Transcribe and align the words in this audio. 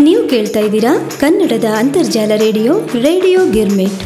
ನೀವು 0.00 0.28
ಕೇಳ್ತಾ 0.28 0.60
ಇದ್ದೀರಾ 0.60 0.90
ಕನ್ನಡದ 1.20 1.64
ಅಂತರ್ಜಾಲ 1.76 2.32
ರೇಡಿಯೋ 2.36 2.72
ರೇಡಿಯೋ 2.80 3.40
ಗಿರ್ಮಿಟ್. 3.50 4.00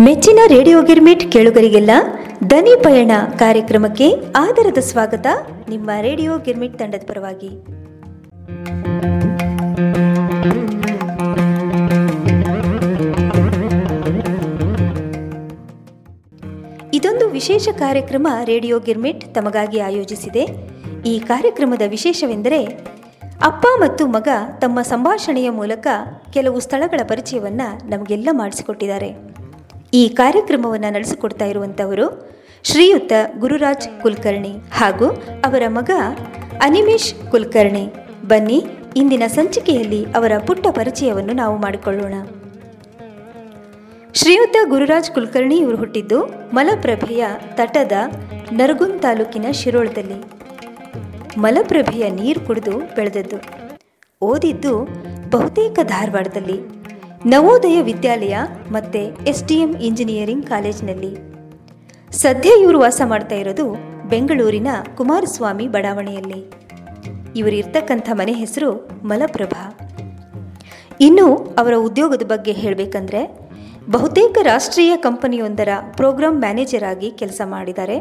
ಮೆಚ್ಚಿನ 0.00 0.40
ರೇಡಿಯೋ 0.46 0.82
ಗಿರ್ಮಿಟ್ 0.82 1.32
ಕೇಳುಗರಿಗೆಲ್ಲ 1.32 1.90
ದನಿ 2.50 2.82
ಪಯಣ 2.82 3.10
ಕಾರ್ಯಕ್ರಮಕ್ಕೆ 3.38 4.10
ಆದರದ 4.36 4.78
ಸ್ವಾಗತ 4.78 5.26
ನಿಮ್ಮ 5.68 5.90
ರೇಡಿಯೋ 6.00 6.38
ಗಿರ್ಮಿಟ್ 6.38 6.78
ತಂಡದ 6.78 7.02
ಪರವಾಗಿ. 7.06 7.48
ವಿಶೇಷ 17.40 17.68
ಕಾರ್ಯಕ್ರಮ 17.68 18.28
ರೇಡಿಯೋ 18.44 18.78
ಗಿರ್ಮಿಟ್ 18.78 19.34
ತಮಗಾಗಿ 19.34 19.80
ಆಯೋಜಿಸಿದೆ. 19.80 20.42
ಈ 21.06 21.18
ಕಾರ್ಯಕ್ರಮದ 21.18 21.82
ವಿಶೇಷವೆಂದರೆ 21.88 22.64
ಅಪ್ಪ 23.42 23.66
ಮತ್ತು 23.80 24.06
ಮಗ 24.06 24.28
ತಮ್ಮ 24.58 24.82
ಸಂಭಾಷಣೆಯ 24.82 25.50
ಮೂಲಕ 25.50 25.86
ಕೆಲವು 26.32 26.60
ಸ್ಥಳಗಳ 26.60 27.00
ಪರಿಚಯವನ್ನು 27.08 27.88
ನಮಗೆಲ್ಲ 27.88 28.28
ಮಾಡಿಸಿಕೊಟ್ಟಿದ್ದಾರೆ. 28.32 29.14
ಈ 29.94 30.08
ಕಾರ್ಯಕ್ರಮವನ್ನು 30.08 30.92
ನಡೆಸಿಕೊಡ್ತಾ 30.92 31.44
ಇರುವಂಥವರು 31.44 32.30
ಶ್ರೀಯುತ 32.62 33.12
ಗುರುರಾಜ್ 33.38 34.02
ಕುಲಕರ್ಣಿ 34.02 34.52
ಹಾಗೂ 34.72 35.08
ಅವರ 35.44 35.62
ಮಗ 35.68 35.90
ಅನಿಮೇಶ್ 36.62 37.14
ಕುಲಕರ್ಣಿ. 37.30 37.86
ಬನ್ನಿ, 38.26 38.64
ಇಂದಿನ 38.96 39.22
ಸಂಚಿಕೆಯಲ್ಲಿ 39.26 40.04
ಅವರ 40.04 40.32
ಪುಟ್ಟ 40.46 40.66
ಪರಿಚಯವನ್ನು 40.66 41.32
ನಾವು 41.32 41.56
ಮಾಡಿಕೊಳ್ಳೋಣ. 41.56 42.14
ಶ್ರೀಯುತ 44.14 44.56
ಗುರುರಾಜ್ 44.68 45.10
ಕುಲಕರ್ಣಿ 45.10 45.56
ಇವರು 45.56 45.76
ಹುಟ್ಟಿದ್ದು 45.76 46.24
ಮಲಪ್ರಭೆಯ 46.54 47.26
ತಟದ 47.54 47.92
ನರಗುನ್ 48.52 49.00
ತಾಲೂಕಿನ 49.00 49.46
ಶಿರೋಳದಲ್ಲಿ. 49.52 50.22
ಮಲಪ್ರಭೆಯ 51.38 52.10
ನೀರು 52.10 52.40
ಕುಡಿದು 52.40 52.70
ಬೆಳೆದದ್ದು. 52.70 53.36
ಓದಿದ್ದು 54.22 54.88
ಬಹುತೇಕ 55.30 55.78
ಧಾರವಾಡದಲ್ಲಿ. 55.82 56.60
ನವೋದಯ 57.26 57.82
ವಿದ್ಯಾಲಯ 57.82 58.36
ಮತ್ತು 58.72 59.24
ಎಸ್ 59.26 59.44
ಡಿ 59.44 59.54
ಎಂ 59.54 59.76
ಇಂಜಿನಿಯರಿಂಗ್ 59.76 60.46
ಕಾಲೇಜಿನಲ್ಲಿ. 60.46 61.16
ಸದ್ಯ 62.12 62.50
ಇವರು 62.60 62.80
ವಾಸ 62.80 63.00
ಮಾಡ್ತಾ 63.04 63.34
ಇರೋದು 63.34 63.74
ಬೆಂಗಳೂರಿನ 64.08 64.68
ಕುಮಾರಸ್ವಾಮಿ 64.96 65.68
ಬಡಾವಣೆಯಲ್ಲಿ. 65.68 66.52
ಇವರು 67.36 67.54
ಇರ್ತಕ್ಕಂಥ 67.54 68.10
ಮನೆ 68.12 68.32
ಹೆಸರು 68.32 68.88
ಮಲಪ್ರಭಾ. 69.04 69.78
ಇನ್ನು 71.00 71.34
ಅವರ 71.58 71.74
ಉದ್ಯೋಗದ 71.78 72.22
ಬಗ್ಗೆ 72.22 72.52
ಹೇಳಬೇಕಂದ್ರೆ 72.52 73.39
ಬಹುತೇಕ 73.88 74.38
ರಾಷ್ಟ್ರೀಯ 74.42 74.96
ಕಂಪನಿಯೊಂದರ 74.96 75.68
ಪ್ರೋಗ್ರಾಂ 75.96 76.38
ಮ್ಯಾನೇಜರ್ 76.38 76.84
ಆಗಿ 76.84 77.10
ಕೆಲಸ 77.10 77.40
ಮಾಡಿದ್ದಾರೆ. 77.44 78.00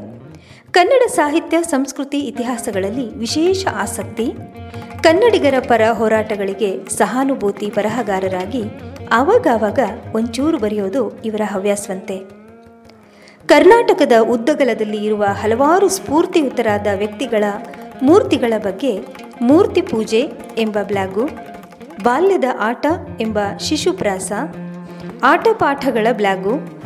ಕನ್ನಡ 0.71 1.09
ಸಾಹಿತ್ಯ, 1.09 1.61
ಸಂಸ್ಕೃತಿ 1.61 2.19
ಇತಿಹಾಸಗಳಲ್ಲಿ 2.19 3.17
ವಿಶೇಷ 3.17 3.65
ಆಸಕ್ತಿ, 3.73 4.33
ಕನ್ನಡಿಗರ 5.03 5.53
ಪರ 5.59 5.81
ಹೋರಾಟಗಳಿಗೆ 5.91 6.89
ಸಹಾನುಭೂತಿ 6.89 7.67
ಬರಹಗಾರರಾಗಿ 7.67 8.63
ಆವಾಗಾವಾಗ 9.11 9.79
ಒಂಚೂರು 10.15 10.57
ಬರೆಯೋದು 10.57 11.21
ಇವರ 11.21 11.41
ಹವ್ಯಾಸವಂತೆ. 11.45 12.17
ಕರ್ನಾಟಕದ 13.47 14.11
ಉದ್ದಗಲದಲ್ಲಿ 14.21 15.05
ಇರುವ 15.05 15.23
ಹಲವಾರು 15.23 15.89
ಸ್ಫೂರ್ತಿಯುತರಾದ 15.89 16.87
ವ್ಯಕ್ತಿಗಳ 16.97 17.43
ಮೂರ್ತಿಗಳ 18.03 18.53
ಬಗ್ಗೆ 18.57 18.99
ಮೂರ್ತಿ 19.41 19.81
ಪೂಜೆ 19.81 20.21
ಎಂಬ 20.57 20.77
ಬ್ಲಾಗು, 20.83 21.29
ಬಾಲ್ಯದ 22.03 22.43
ಆಟ 22.59 22.85
ಎಂಬ 23.19 23.39
ಶಿಶುಪ್ರಾಸ 23.59 24.31
ಆಟಪಾಠಗಳ 25.23 26.07
ಬ್ಲಾಗು. 26.11 26.79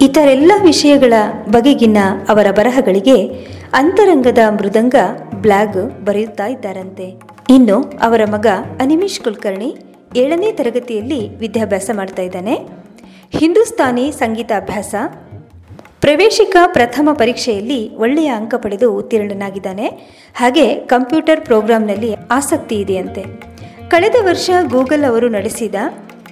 ಇತರೆಲ್ಲ 0.00 0.52
ವಿಷಯಗಳ 0.62 1.12
ಬಗೆಗಿನ 1.48 1.96
ಅವರ 2.28 2.46
ಬರಹಗಳಿಗೆ 2.50 3.26
ಅಂತರಂಗದ 3.72 4.38
ಮೃದಂಗ 4.50 4.94
ಬ್ಲಾಗ್ 5.34 6.04
ಬರೆಯುತ್ತಾ 6.04 6.46
ಇದ್ದಾರಂತೆ. 6.46 7.20
ಇನ್ನು 7.50 7.80
ಅವರ 7.80 8.20
ಮಗ 8.24 8.46
ಅನಿಮಿಷ್ 8.80 9.20
ಕುಲಕರ್ಣಿ 9.20 9.76
ಏಳನೇ 10.16 10.52
ತರಗತಿಯಲ್ಲಿ 10.52 11.36
ವಿದ್ಯಾಭ್ಯಾಸ 11.36 11.90
ಮಾಡ್ತಾ 11.92 12.22
ಇದ್ದಾನೆ. 12.22 12.54
ಹಿಂದೂಸ್ತಾನಿ 13.30 14.12
ಸಂಗೀತಾಭ್ಯಾಸ. 14.12 14.94
ಪ್ರವೇಶಿಕ 16.00 16.56
ಪ್ರಥಮ 16.66 17.08
ಪರೀಕ್ಷೆಯಲ್ಲಿ 17.12 17.96
ಒಳ್ಳೆಯ 17.96 18.26
ಅಂಕ 18.26 18.54
ಪಡೆದು 18.54 18.94
ಉತ್ತೀರ್ಣನಾಗಿದ್ದಾನೆ. 18.94 19.86
ಹಾಗೆ 20.34 20.74
ಕಂಪ್ಯೂಟರ್ 20.74 21.40
ಪ್ರೋಗ್ರಾಂನಲ್ಲಿ 21.40 22.14
ಆಸಕ್ತಿ 22.30 22.76
ಇದೆಯಂತೆ. 22.76 23.24
ಕಳೆದ 23.88 24.14
ವರ್ಷ 24.20 24.50
ಗೂಗಲ್ 24.70 25.04
ಅವರು 25.04 25.28
ನಡೆಸಿದ 25.28 25.74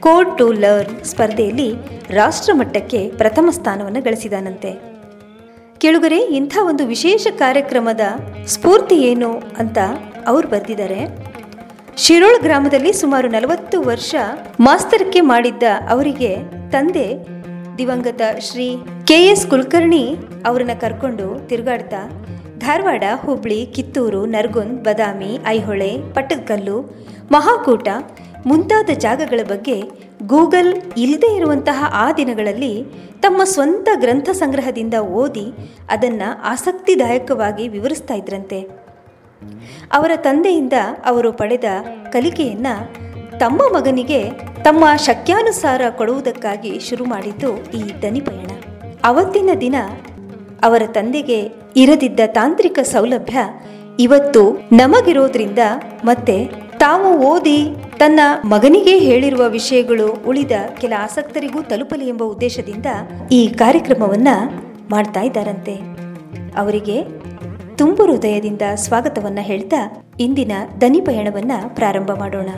ಕೋಡ್ 0.05 0.39
ಟು 0.39 0.53
ಲರ್ನ್ 0.53 1.05
ಸ್ಪರ್ಧೆಯಲ್ಲಿ 1.05 1.75
ರಾಷ್ಟ್ರಮಟ್ಟಕ್ಕೆ 2.11 3.11
ಪ್ರಥಮ 3.17 3.49
ಸ್ಥಾನವನ್ನು 3.51 4.01
ಗಳಿಸಿದಾನಂತೆ. 4.03 4.71
ಕೆಳಗರೆ, 5.79 6.19
ಇಂಥ 6.19 6.59
ಒಂದು 6.69 6.87
ವಿಶೇಷ 6.87 7.27
ಕಾರ್ಯಕ್ರಮದ 7.39 8.01
ಸ್ಫೂರ್ತಿ 8.47 8.95
ಏನು 8.95 9.31
ಅಂತ 9.59 9.79
ಅವರು 10.27 10.49
ಬರೆದಿದ್ದಾರೆ. 10.49 11.01
ಶಿರೋಳ್ 11.97 12.43
ಗ್ರಾಮದಲ್ಲಿ 12.43 12.93
ಸುಮಾರು 12.93 13.29
ನಲವತ್ತು 13.29 13.83
ವರ್ಷ 13.83 14.15
ಮಾಸ್ತರಕ್ಕೆ 14.61 15.21
ಮಾಡಿದ್ದ 15.21 15.63
ಅವರಿಗೆ 15.91 16.37
ತಂದೆ 16.71 17.07
ದಿವಂಗತ 17.79 18.23
ಶ್ರೀ 18.41 18.77
ಕೆ 19.05 19.19
ಎಸ್ 19.27 19.47
ಕುಲಕರ್ಣಿ 19.47 20.05
ಅವರನ್ನು 20.47 20.81
ಕರ್ಕೊಂಡು 20.81 21.49
ತಿರುಗಾಡ್ತಾ 21.49 22.03
ಧಾರವಾಡ, 22.59 23.05
ಹುಬ್ಳಿ, 23.17 23.67
ಕಿತ್ತೂರು 23.67 24.27
ನರ್ಗುಂದ್ 24.27 24.85
ಬದಾಮಿ, 24.85 25.39
ಐಹೊಳೆ, 25.47 25.91
ಪಟ್ಟದಕಲ್ಲು, 26.15 26.77
ಮಹಾಕೂಟ 27.33 27.89
ಮುಂತಾದ 28.47 28.91
ಜಾಗಗಳ 28.99 29.41
ಬಗ್ಗೆ 29.43 29.83
ಗೂಗಲ್ 30.27 30.83
ಇಲ್ಲದೇ 30.97 31.37
ಇರುವಂತಹ 31.37 31.91
ಆ 31.93 32.13
ದಿನಗಳಲ್ಲಿ 32.13 32.85
ತಮ್ಮ 33.21 33.45
ಸ್ವಂತ 33.45 33.89
ಗ್ರಂಥ 33.95 34.31
ಸಂಗ್ರಹದಿಂದ 34.31 34.95
ಓದಿ 34.95 35.53
ಅದನ್ನು 35.91 36.43
ಆಸಕ್ತಿದಾಯಕವಾಗಿ 36.43 37.69
ವಿವರಿಸ್ತಾ 37.69 38.15
ಇದ್ರಂತೆ. 38.15 38.61
ಅವರ 39.93 40.11
ತಂದೆಯಿಂದ 40.17 40.73
ಅವರು 41.05 41.33
ಪಡೆದ 41.33 41.65
ಕಲಿಕೆಯನ್ನು 42.13 43.03
ತಮ್ಮ 43.39 43.63
ಮಗನಿಗೆ 43.77 44.31
ತಮ್ಮ 44.65 44.97
ಶಕ್ಯಾನುಸಾರ 44.97 45.81
ಕೊಡುವುದಕ್ಕಾಗಿ 45.91 46.81
ಶುರು 46.81 47.05
ಮಾಡಿದ್ದು 47.05 47.57
ಈ 47.57 48.03
ದನಿ 48.03 48.21
ಪಯಣ. 48.21 48.51
ಅವತ್ತಿನ 49.05 49.51
ದಿನ 49.61 49.75
ಅವರ 50.63 50.83
ತಂದೆಗೆ 50.87 51.51
ಇರದಿದ್ದ 51.77 52.21
ತಾಂತ್ರಿಕ 52.27 52.79
ಸೌಲಭ್ಯ 52.83 53.39
ಇವತ್ತು 54.01 54.69
ನಮಗಿರೋದ್ರಿಂದ 54.73 55.59
ಮತ್ತೆ 56.05 56.51
ತಾವು 56.83 57.19
ಓದಿ 57.19 57.75
ತನ್ನ 57.99 58.21
ಮಗನಿಗೆ 58.45 58.99
ಹೇಳಿರುವ 58.99 59.49
ವಿಷಯಗಳು 59.49 60.13
ಉಳಿದ 60.13 60.51
ಕೆಲ 60.81 60.93
ಆಸಕ್ತರಿಗೂ 60.99 61.63
ತಲುಪಲಿ 61.63 62.09
ಎಂಬ 62.09 62.25
ಉದ್ದೇಶದಿಂದ 62.25 62.87
ಈ 63.33 63.49
ಕಾರ್ಯಕ್ರಮವನ್ನ 63.49 64.29
ಮಾಡ್ತಾ 64.91 65.21
ಇದ್ದಾರಂತೆ. 65.21 65.75
ಅವರಿಗೆ 66.57 67.03
ತುಂಬು 67.77 68.07
ಹೃದಯದಿಂದ 68.07 68.63
ಸ್ವಾಗತವನ್ನ 68.75 69.39
ಹೇಳ್ತಾ 69.41 70.07
ಇಂದಿನ 70.21 70.53
ದನಿ 70.81 71.01
ಪಯಣವನ್ನ 71.01 71.53
ಪ್ರಾರಂಭ 71.69 72.11
ಮಾಡೋಣ. 72.13 72.49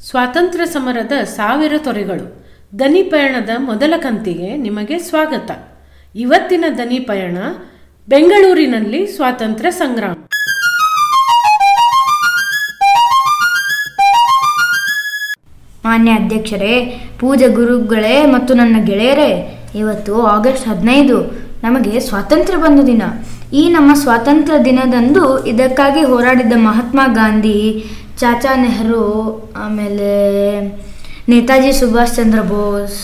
ಸ್ವಾತಂತ್ರ್ಯ 0.00 0.66
ಸಮರದ 0.66 1.24
ಸಾವಿರ 1.24 1.72
ತೊರೆಗಳು. 1.78 2.46
ದನಿ 2.78 3.02
ಪಯಣದ 3.02 3.50
ಮೊದಲ 3.58 3.94
ಕಂತಿಗೆ 3.96 4.56
ನಿಮಗೆ 4.56 4.98
ಸ್ವಾಗತ. 4.98 5.75
ಇವತ್ತಿನ 6.22 6.64
ದನಿ 6.78 6.98
ಪಯಣ 6.98 7.38
ಬೆಂಗಳೂರಿನಲ್ಲಿ 8.08 9.00
ಸ್ವಾತಂತ್ರ್ಯ 9.06 9.70
ಸಂಗ್ರಾಮ. 9.70 10.14
ಮಾನ್ಯ 15.84 16.12
ಅಧ್ಯಕ್ಷರೇ 16.12 16.74
ಪೂಜೆ 17.20 17.48
ಗುರುಗಳೇ 17.48 18.26
ಮತ್ತು 18.26 18.54
ನನ್ನ 18.54 18.76
ಗೆಳೆಯರೇ 18.84 19.30
ಇವತ್ತು 19.74 20.14
ಆಗಸ್ಟ್ 20.26 20.68
ಹದಿನೈದು 20.68 21.18
ನಮಗೆ 21.62 22.00
ಸ್ವಾತಂತ್ರ್ಯ 22.00 22.58
ಬಂದ 22.58 22.80
ದಿನ. 22.86 23.02
ಈ 23.52 23.68
ನಮ್ಮ 23.68 23.90
ಸ್ವಾತಂತ್ರ್ಯ 23.94 24.58
ದಿನದಂದು 24.64 25.46
ಇದಕ್ಕಾಗಿ 25.46 26.02
ಹೋರಾಡಿದ್ದ 26.02 26.52
ಮಹಾತ್ಮ 26.56 27.00
ಗಾಂಧಿ 27.12 27.60
ಚಾಚಾ 28.18 28.54
ನೆಹರು 28.62 29.04
ಆಮೇಲೆ 29.56 30.10
ನೇತಾಜಿ 31.28 31.72
ಸುಭಾಷ್ 31.72 32.16
ಚಂದ್ರ 32.16 32.40
ಬೋಸ್. 32.40 32.98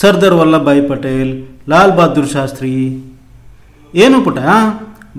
ಸರ್ದಾರ್ 0.00 0.34
ವಲ್ಲಭಾಯಿ 0.34 0.82
ಪಟೇಲ್ 0.88 1.32
ಲಾಲ್ 1.70 1.92
ಬಹದ್ದೂರ್ 1.98 2.28
ಶಾಸ್ತ್ರಿ. 2.36 2.72
ಏನು 3.94 4.16
ಪುಟ 4.26 4.38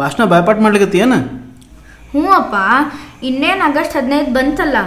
ಭಾಷಣ 0.01 0.21
ಬಾಯ್ಪಾಟ್ 0.31 0.61
ಮಾಡ್ಲಿಕ್ಕೆ 0.65 0.99
ಏನು? 1.05 1.19
ಹ್ಞೂ 2.13 2.31
ಅಪ್ಪ 2.39 2.55
ಇನ್ನೇನು 3.27 3.61
ಆಗಸ್ಟ್ 3.67 3.95
ಹದಿನೈದು 3.97 4.31
ಬಂತಲ್ಲ 4.37 4.77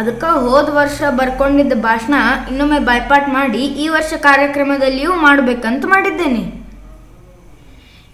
ಅದಕ್ಕೆ 0.00 0.28
ಹೋದ 0.44 0.66
ವರ್ಷ 0.80 0.98
ಬರ್ಕೊಂಡಿದ್ದ 1.20 1.76
ಭಾಷಣ 1.86 2.14
ಇನ್ನೊಮ್ಮೆ 2.50 2.78
ಬಾಯ್ಪಾಟ್ 2.88 3.28
ಮಾಡಿ 3.36 3.62
ಈ 3.82 3.86
ವರ್ಷ 3.94 4.12
ಕಾರ್ಯಕ್ರಮದಲ್ಲಿಯೂ 4.26 5.12
ಮಾಡಬೇಕಂತ 5.26 5.84
ಮಾಡಿದ್ದೇನೆ. 5.94 6.42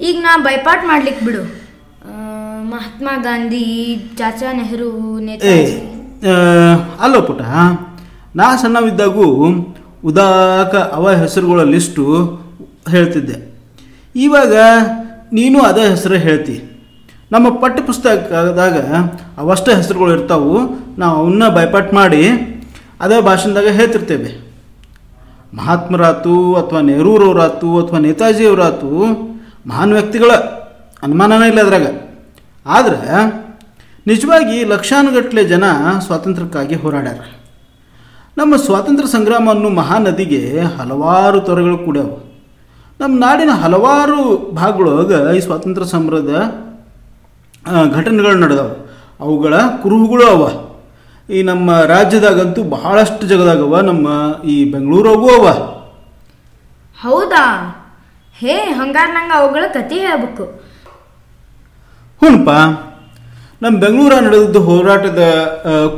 ಈಗ 0.08 0.16
ನಾ 0.26 0.32
ಬೈಪಾಟ್ 0.48 0.84
ಮಾಡ್ಲಿಕ್ಕೆ 0.92 1.24
ಬಿಡು. 1.26 1.42
ಮಹಾತ್ಮ 2.72 3.08
ಗಾಂಧಿ 3.26 3.64
ಚಾಚಾ 4.18 4.52
ನೆಹರು 4.60 4.90
ನೇತಾಜಿ. 5.26 5.76
ಅಲ್ಲೋ 7.04 7.20
ಪುಟ 7.28 7.42
ನಾ 8.38 8.46
ಸಣ್ಣವಿದ್ದಾಗೂ 8.62 9.26
ಉದಾಕ 10.10 10.74
ಅವ 10.96 11.10
ಹೆಸರುಗಳ 11.22 11.62
ಲಿಸ್ಟು 11.74 12.04
ಹೇಳ್ತಿದ್ದೆ. 12.90 13.54
ಇವಾಗ 14.16 14.54
ನೀನು 15.32 15.62
ಅದೇ 15.62 15.88
ಹೆಸರು 15.88 16.14
ಹೇಳ್ತಿ. 16.14 16.62
ನಮ್ಮ 17.32 17.48
ಪಠ್ಯ 17.48 17.82
ಪುಸ್ತಕದಾಗ 17.82 18.94
ಅವಷ್ಟೇ 19.38 19.74
ಹೆಸರುಗಳು 19.74 20.12
ಇರ್ತಾವು. 20.12 20.58
ನಾವು 20.98 21.20
ಅವನ್ನ 21.20 21.48
ಬೈಪಾಟ್ 21.48 21.94
ಮಾಡಿ 21.94 22.28
ಅದೇ 23.00 23.20
ಭಾಷಣದಾಗ 23.20 23.68
ಹೇಳ್ತಿರ್ತೇವೆ. 23.68 24.44
ಮಹಾತ್ಮರಾತು 25.56 26.54
ಅಥವಾ 26.54 26.80
ನೆಹರೂರವರಾತು 26.80 27.86
ಅಥವಾ 27.86 27.98
ನೇತಾಜಿಯವರಾತು 27.98 29.00
ಮಹಾನ್ 29.66 29.92
ವ್ಯಕ್ತಿಗಳ 29.92 30.30
ಅನುಮಾನನೇ 31.02 31.48
ಇಲ್ಲ 31.48 31.62
ಅದ್ರಾಗ. 31.62 31.86
ಆದರೆ 32.66 33.44
ನಿಜವಾಗಿ 34.06 34.64
ಲಕ್ಷಾನುಗಟ್ಟಲೆ 34.64 35.44
ಜನ 35.44 35.64
ಸ್ವಾತಂತ್ರ್ಯಕ್ಕಾಗಿ 36.06 36.74
ಹೋರಾಡ್ಯಾರ. 36.74 37.18
ನಮ್ಮ 38.38 38.56
ಸ್ವಾತಂತ್ರ್ಯ 38.56 39.08
ಸಂಗ್ರಾಮ 39.08 39.50
ಅನ್ನೋ 39.50 39.68
ಮಹಾನದಿಗೆ 39.68 40.60
ಹಲವಾರು 40.60 41.40
ತೊರೆಗಳು 41.40 41.78
ಕೂಡ್ಯಾವು. 41.78 42.33
ನಮ್ಮ 43.00 43.20
ನಾಡಿನ 43.20 43.50
ಹಲವಾರು 43.50 44.50
ಭಾಗಗಳೊಳಗೆ 44.54 45.36
ಈ 45.36 45.40
ಸ್ವಾತಂತ್ರ್ಯ 45.40 45.86
ಸಮರದ 45.86 46.54
ಘಟನೆಗಳು 47.94 48.34
ನಡೆದವು. 48.34 48.90
ಅವುಗಳ 49.20 49.54
ಕುರುಹುಗಳು 49.82 50.26
ಅವ. 50.26 50.74
ಈ 51.32 51.42
ನಮ್ಮ 51.42 51.80
ರಾಜ್ಯದಾಗಂತೂ 51.80 52.62
ಬಹಳಷ್ಟು 52.62 53.26
ಜಗದಾಗವ 53.26 53.80
ನಮ್ಮ 53.80 54.08
ಈ 54.44 54.70
ಬೆಂಗಳೂರಾಗೂ 54.70 55.28
ಅವ. 55.28 55.48
ಹೌದಾ? 57.02 57.44
ಹೇ 58.38 58.52
ಹಂಗಾರ 58.52 59.08
ನಂಗೆ 59.12 59.34
ಅವುಗಳ 59.34 59.64
ಕತೆ 59.74 59.94
ಹೇಳ್ಬೇಕು. 59.94 60.44
ಹ್ಞೂನಪ್ಪ 62.18 62.50
ನಮ್ಮ 63.62 63.78
ಬೆಂಗಳೂರ 63.78 64.14
ನಡೆದಿದ್ದ 64.20 64.56
ಹೋರಾಟದ 64.56 65.22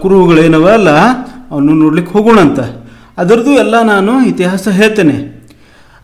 ಕುರುಹುಗಳೇನವ 0.03 0.69
ಅಲ್ಲ 0.69 0.91
ಅವನು 1.51 1.73
ನೋಡ್ಲಿಕ್ಕೆ 1.73 2.13
ಹೋಗೋಣಂತ. 2.13 2.61
ಅದರದ್ದು 3.19 3.51
ಎಲ್ಲ 3.51 3.83
ನಾನು 3.83 4.27
ಇತಿಹಾಸ 4.27 4.69
ಹೇಳ್ತೇನೆ. 4.69 5.36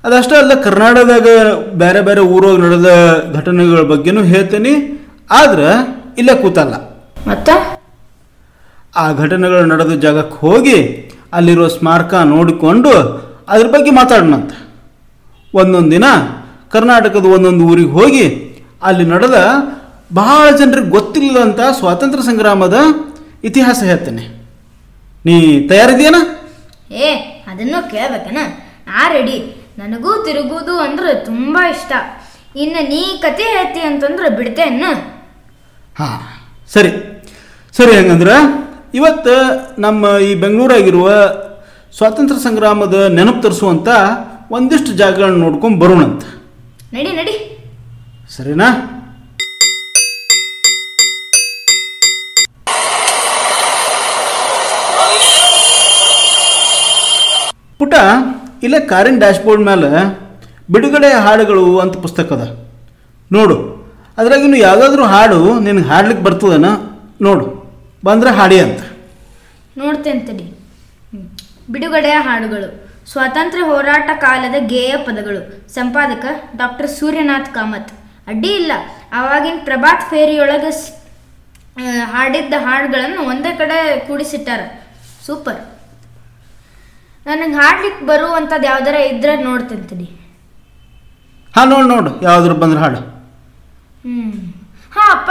ಅದಷ್ಟೇ 0.04 0.36
ಅಲ್ಲ 0.36 0.52
ಕರ್ನಾಟಕದಾಗ 0.66 1.28
ಬೇರೆ 1.82 2.00
ಬೇರೆ 2.00 2.20
ಊರಾಗ 2.34 2.56
ನಡೆದ 2.64 2.88
ಘಟನೆಗಳ 3.38 3.82
ಬಗ್ಗೆನೂ 3.82 4.22
ಹೇಳ್ತೀನಿ. 4.22 4.72
ಆದ್ರೆ 5.30 5.68
ಇಲ್ಲೇ 6.18 6.34
ಕೂತಲ್ಲ. 6.42 6.74
ಮತ್ತೆ? 7.26 7.54
ಆ 8.96 9.12
ಘಟನೆಗಳು 9.12 9.66
ನಡೆದ 9.66 9.92
ಜಾಗಕ್ಕೆ 10.04 10.36
ಹೋಗಿ 10.46 10.78
ಅಲ್ಲಿರೋ 11.32 11.68
ಸ್ಮಾರಕ 11.68 12.14
ನೋಡಿಕೊಂಡು 12.32 12.90
ಅದ್ರ 13.48 13.66
ಬಗ್ಗೆ 13.74 13.90
ಮಾತಾಡೋಣಂತೆ 13.90 14.56
ಒಂದೊಂದು 15.54 15.90
ದಿನ 15.90 16.06
ಕರ್ನಾಟಕದ 16.74 17.26
ಒಂದೊಂದು 17.36 17.64
ಊರಿಗೆ 17.64 17.92
ಹೋಗಿ 17.98 18.24
ಅಲ್ಲಿ 18.82 19.04
ನಡೆದ 19.04 19.38
ಬಹಳ 20.12 20.50
ಜನರಿಗೆ 20.56 20.90
ಗೊತ್ತಿಲ್ಲದಂಥ 20.90 21.60
ಸ್ವಾತಂತ್ರ್ಯ 21.78 22.24
ಸಂಗ್ರಾಮದ 22.24 22.76
ಇತಿಹಾಸ 23.44 23.82
ಹೇಳ್ತೇನೆ. 23.82 24.24
ನೀ 25.24 25.34
ತಯಾರಿದೆಯೇನ 25.68 26.18
ಏ 27.06 27.08
ಅದನ್ನು 27.50 27.78
ಕೇಳ್ಬೇಕನ? 27.90 28.38
ಆ 29.00 29.02
ರೆಡಿ 29.08 29.36
ನನಗೂ 29.78 30.22
ತಿರುಗುವುದು 30.24 30.78
ಅಂದ್ರೆ 30.78 31.24
ತುಂಬ 31.24 31.58
ಇಷ್ಟ. 31.70 31.92
ಇನ್ನು 32.56 32.88
ನೀ 32.88 33.00
ಕತೆ 33.22 33.42
ಹೇಳ್ತಿ 33.42 33.80
ಅಂತಂದ್ರೆ 33.80 34.28
ಬಿಡ್ತೇನ 34.36 34.84
ಹಾಂ 35.96 36.18
ಸರಿ. 36.74 36.90
ಸರಿ 37.76 37.96
ಹಂಗಂದ್ರೆ 37.96 38.34
ಇವತ್ತು 38.94 39.34
ನಮ್ಮ 39.80 40.18
ಈ 40.18 40.34
ಬೆಂಗಳೂರಾಗಿರುವ 40.34 41.08
ಸ್ವಾತಂತ್ರ್ಯ 41.96 42.42
ಸಂಗ್ರಾಮದ 42.42 42.94
ನೆನಪು 43.16 43.42
ತರಿಸುವಂಥ 43.42 43.88
ಒಂದಿಷ್ಟು 44.50 44.92
ಜಾಗಗಳನ್ನ 44.92 45.40
ನೋಡ್ಕೊಂಡು 45.40 45.78
ಬರೋಣಂತ 45.78 46.22
ನಡಿ 46.94 47.12
ನಡಿ. 47.16 47.34
ಸರಿನಾ? 48.36 48.68
ಪುಟ 57.78 57.94
ಇಲ್ಲೇ 58.62 58.80
ಕಾರಿನ 58.80 59.18
ಡ್ಯಾಶ್ಬೋರ್ಡ್ 59.18 59.62
ಮೇಲೆ 59.62 59.88
ಬಿಡುಗಡೆ 60.70 61.12
ಹಾಡುಗಳು 61.12 61.78
ಅಂತ 61.78 61.96
ಪುಸ್ತಕ 61.96 62.32
ಅದ. 62.32 62.68
ನೋಡು. 63.32 63.56
ಅದ್ರಾಗಿನ್ನು 64.18 64.56
ಯಾವುದಾದ್ರೂ 64.56 65.04
ಹಾಡು 65.04 65.60
ನಿನಗೆ 65.60 65.84
ಹಾಡ್ಲಿಕ್ಕೆ 65.84 66.24
ಬರ್ತದನ? 66.24 66.64
ನೋಡು. 67.20 67.46
ಬಂದರೆ 68.04 68.30
ಹಾಡಿ 68.30 68.60
ಅಂತ. 68.60 68.80
ನೋಡ್ತೇನೆ 69.76 70.20
ತಡಿ. 70.20 70.58
ಬಿಡುಗಡೆಯ 71.70 72.12
ಹಾಡುಗಳು. 72.12 72.82
ಸ್ವಾತಂತ್ರ್ಯ 73.12 73.64
ಹೋರಾಟ 73.64 74.10
ಕಾಲದ 74.20 74.54
ಗೇಯ 74.66 74.96
ಪದಗಳು. 74.96 75.70
ಸಂಪಾದಕ 75.74 76.24
ಡಾಕ್ಟರ್ 76.56 76.90
ಸೂರ್ಯನಾಥ್ 76.90 77.54
ಕಾಮತ್. 77.54 77.92
ಅಡ್ಡಿ 78.26 78.48
ಇಲ್ಲ. 78.48 78.72
ಆವಾಗಿನ 79.12 79.58
ಪ್ರಭಾತ್ 79.64 80.02
ಫೇರಿಯೊಳಗೆ 80.10 81.02
ಹಾಡಿದ್ದ 82.04 82.54
ಹಾಡುಗಳನ್ನು 82.58 83.22
ಒಂದೇ 83.28 83.56
ಕಡೆ 83.58 83.98
ಕೂಡಿಸಿಟ್ಟಾರ. 84.06 84.60
ಸೂಪರ್. 85.26 85.71
ನನಗೆ 87.26 87.54
ಹಾಡ್ಲಿಕ್ಕೆ 87.54 88.06
ಬರುವಂಥದ್ದು 88.06 88.66
ಯಾವ್ದಾರ 88.66 88.94
ಇದ್ರೆ 88.94 89.36
ನೋಡ್ತಿರ್ತೀನಿ. 89.36 90.06
ಹಾಂ 91.54 91.70
ನೋಡು 91.70 91.88
ನೋಡು. 91.88 92.20
ಯಾವುದ್ರ 92.22 92.52
ಬಂದ್ರೆ 92.52 92.80
ಹಾಡು. 92.80 93.00
ಹ್ಮ್. 94.04 94.32
ಹಾ 94.92 95.12
ಅಪ್ಪ 95.12 95.30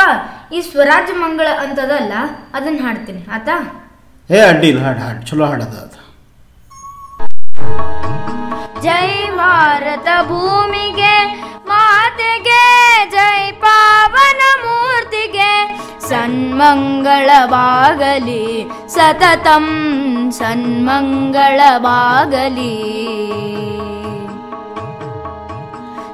ಈ 0.53 0.61
ಸ್ವರಾಜ್ 0.61 1.11
ಮಂಗಳ 1.21 1.47
ಅಂತದಲ್ಲ 1.59 2.13
ಅದನ್ನ 2.53 2.79
ಹಾಡ್ತೀನಿ. 2.85 3.25
ಆತಾ? 3.31 3.55
ಏ 4.29 4.39
ಅಡ್ಡಿ 4.41 4.67
ಇಲ್ಲ. 4.69 4.81
ಹಾಡು 4.85 4.99
ಹಾಡು. 4.99 5.21
ಚಲೋ 5.25 5.45
ಹಾಡದ 5.45 5.75
ಅದು. 5.85 5.97
ಜೈ 8.81 9.09
ಭಾರತ 9.37 10.07
ಭೂಮಿಗೆ 10.27 11.15
ಮಾತೆಗೆ 11.67 12.61
ಜೈ 13.09 13.51
ಪಾವನ 13.51 14.41
ಮೂರ್ತಿಗೆ 15.21 15.49
ಸನ್ಮಂಗಳವಾಗಲಿ, 16.09 16.67
ಸತತಂ 18.93 19.65
ಸನ್ಮಂಗಳವಾಗಲಿ. 20.37 21.17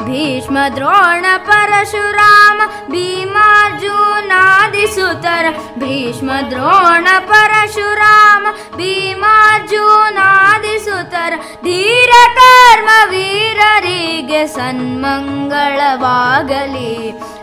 भीष्म 0.08 0.70
द्रोण 0.70 1.38
परशुराम 1.38 2.66
भीमार्जुनादिसुतर। 2.92 5.50
भीष्म 5.78 6.42
द्रोण 6.42 7.10
परशुराम 7.20 8.52
भीमा 8.78 9.58
जूनादि 9.58 10.80
सुर 10.80 11.36
धीर 11.64 12.12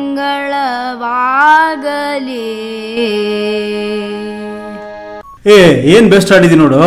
ಏ, 5.47 5.59
ಏನ್ 5.95 6.09
ಬೆಸ್ಟ್ 6.11 6.33
ಹಾಡಿದಿ 6.33 6.54
ನೋಡು? 6.54 6.80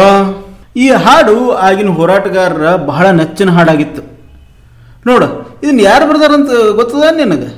ಈ 0.84 0.86
ಹಾಡು 1.06 1.36
ಆಗಿನ 1.68 1.90
ಹೋರಾಟಗಾರರ 1.90 2.66
ಬಹಳ 2.76 3.06
ನೆಚ್ಚಿನ 3.20 3.50
ಹಾಡಾಗಿತ್ತು. 3.52 4.02
ನೋಡು 5.08 5.28
ಇದನ್ನ 5.64 5.80
ಯಾರು 5.82 6.06
ಬರ್ದಾರಂತ 6.10 6.50
ಗೊತ್ತದ 6.80 7.04
ನಿನಗೆ? 7.22 7.50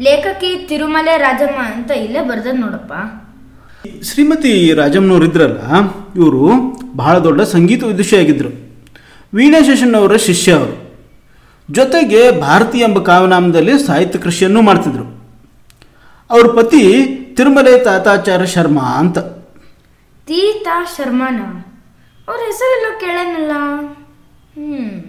ಲೇಖಕಿ 0.00 0.66
ತಿರುಮಲೆ 0.68 1.18
ರಾಜಮ್ಮ 1.18 1.62
ಅಂತ 1.62 1.90
ಇಲ್ಲೇ 1.90 2.20
ಬರ್ದದ್ 2.20 2.60
ನೋಡಪ್ಪ. 2.60 2.92
ಶ್ರೀಮತಿ 4.02 4.74
ರಾಜಮ್ಮನವ್ರು 4.74 5.24
ಇದ್ರಲ್ಲ 5.24 5.60
ಇವರು 6.16 6.72
ಬಹಳ 6.96 7.18
ದೊಡ್ಡ 7.18 7.42
ಸಂಗೀತ 7.42 7.84
ವಿದುಷಿಯಾಗಿದ್ದರು 7.84 8.78
ವೀಣಾ 9.34 9.98
ಅವರ 9.98 10.16
ಶಿಷ್ಯ 10.16 10.52
ಅವರು. 10.52 10.88
ಜೊತೆಗೆ 11.70 12.40
ಭಾರತಿ 12.40 12.78
ಎಂಬ 12.78 12.98
ಕಾವ್ಯನಾಮದಲ್ಲಿ 12.98 13.86
ಸಾಹಿತ್ಯ 13.86 14.18
ಕೃಷಿಯನ್ನು 14.18 14.62
ಮಾಡ್ತಿದ್ರು. 14.62 15.18
ಅವ್ರ 16.30 16.46
ಪತಿ 16.46 17.06
ತಿರುಮಲೆ 17.36 17.78
ತಾತಾಚಾರ್ಯ 17.78 18.46
ಶರ್ಮಾ 18.46 18.82
ಅಂತ. 18.82 19.18
ತೀತಾ 20.26 20.84
ಶರ್ಮಾನ? 20.84 21.40
ಅವ್ರ 22.28 22.40
ಹೆಸರೆಲ್ಲ 22.40 23.00
ಕೇಳನಲ್ಲ? 23.00 23.52
ಹ್ಮ್. 24.54 25.00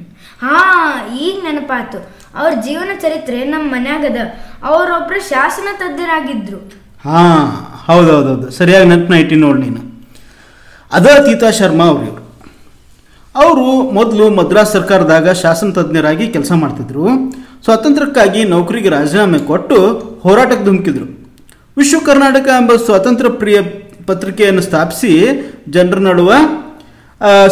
ಹಾ 0.41 1.09
ಈಗ 1.17 1.43
ನೆನಪಾತು 1.43 2.19
ಅವ್ರ 2.35 2.53
ಜೀವನ 2.61 2.89
ಚರಿತ್ರೆ 2.99 3.43
ನಮ್ಮ 3.43 3.71
ಮನ್ಯಾಗದ. 3.71 4.17
ಅವರೊಬ್ರು 4.67 5.19
ಶಾಸನ 5.31 5.67
ತಜ್ಞರಾಗಿದ್ದರು 5.81 6.59
ಹಾಂ 7.05 7.43
ಹೌದೌದೌದು. 7.87 8.47
ಸರಿಯಾಗಿ 8.51 8.87
ನೆನಪನ್ನ 8.89 9.19
ಇಟ್ಟಿ 9.23 9.35
ನೋಡಿ 9.43 9.61
ನೀನು. 9.61 9.81
ಅದ 10.91 11.07
ತೀತಾ 11.27 11.49
ಶರ್ಮಾ 11.59 11.85
ಅವರು 11.91 12.05
ಇವರು 12.09 12.23
ಅವರು 13.35 13.65
ಮೊದಲು 13.97 14.25
ಮದ್ರಾಸ್ 14.29 14.73
ಸರ್ಕಾರದಾಗ 14.73 15.31
ಶಾಸನ 15.41 15.71
ತಜ್ಞರಾಗಿ 15.71 16.27
ಕೆಲಸ 16.35 16.51
ಮಾಡ್ತಿದ್ರು. 16.63 17.05
ಸ್ವಾತಂತ್ರ್ಯಕ್ಕಾಗಿ 17.65 18.43
ನೌಕರಿಗೆ 18.43 18.89
ರಾಜೀನಾಮೆ 18.89 19.39
ಕೊಟ್ಟು 19.51 19.77
ಹೋರಾಟಕ್ಕೆ 20.23 20.65
ಧುಮುಕಿದ್ರು. 20.65 21.05
ವಿಶ್ವ 21.77 21.99
ಕರ್ನಾಟಕ 22.05 22.47
ಎಂಬ 22.57 22.75
ಸ್ವಾತಂತ್ರ್ಯ 22.85 23.31
ಪ್ರಿಯ 23.43 23.57
ಪತ್ರಿಕೆಯನ್ನು 24.07 24.61
ಸ್ಥಾಪಿಸಿ 24.61 25.13
ಜನರ 25.69 25.99
ನಡುವ 26.09 26.31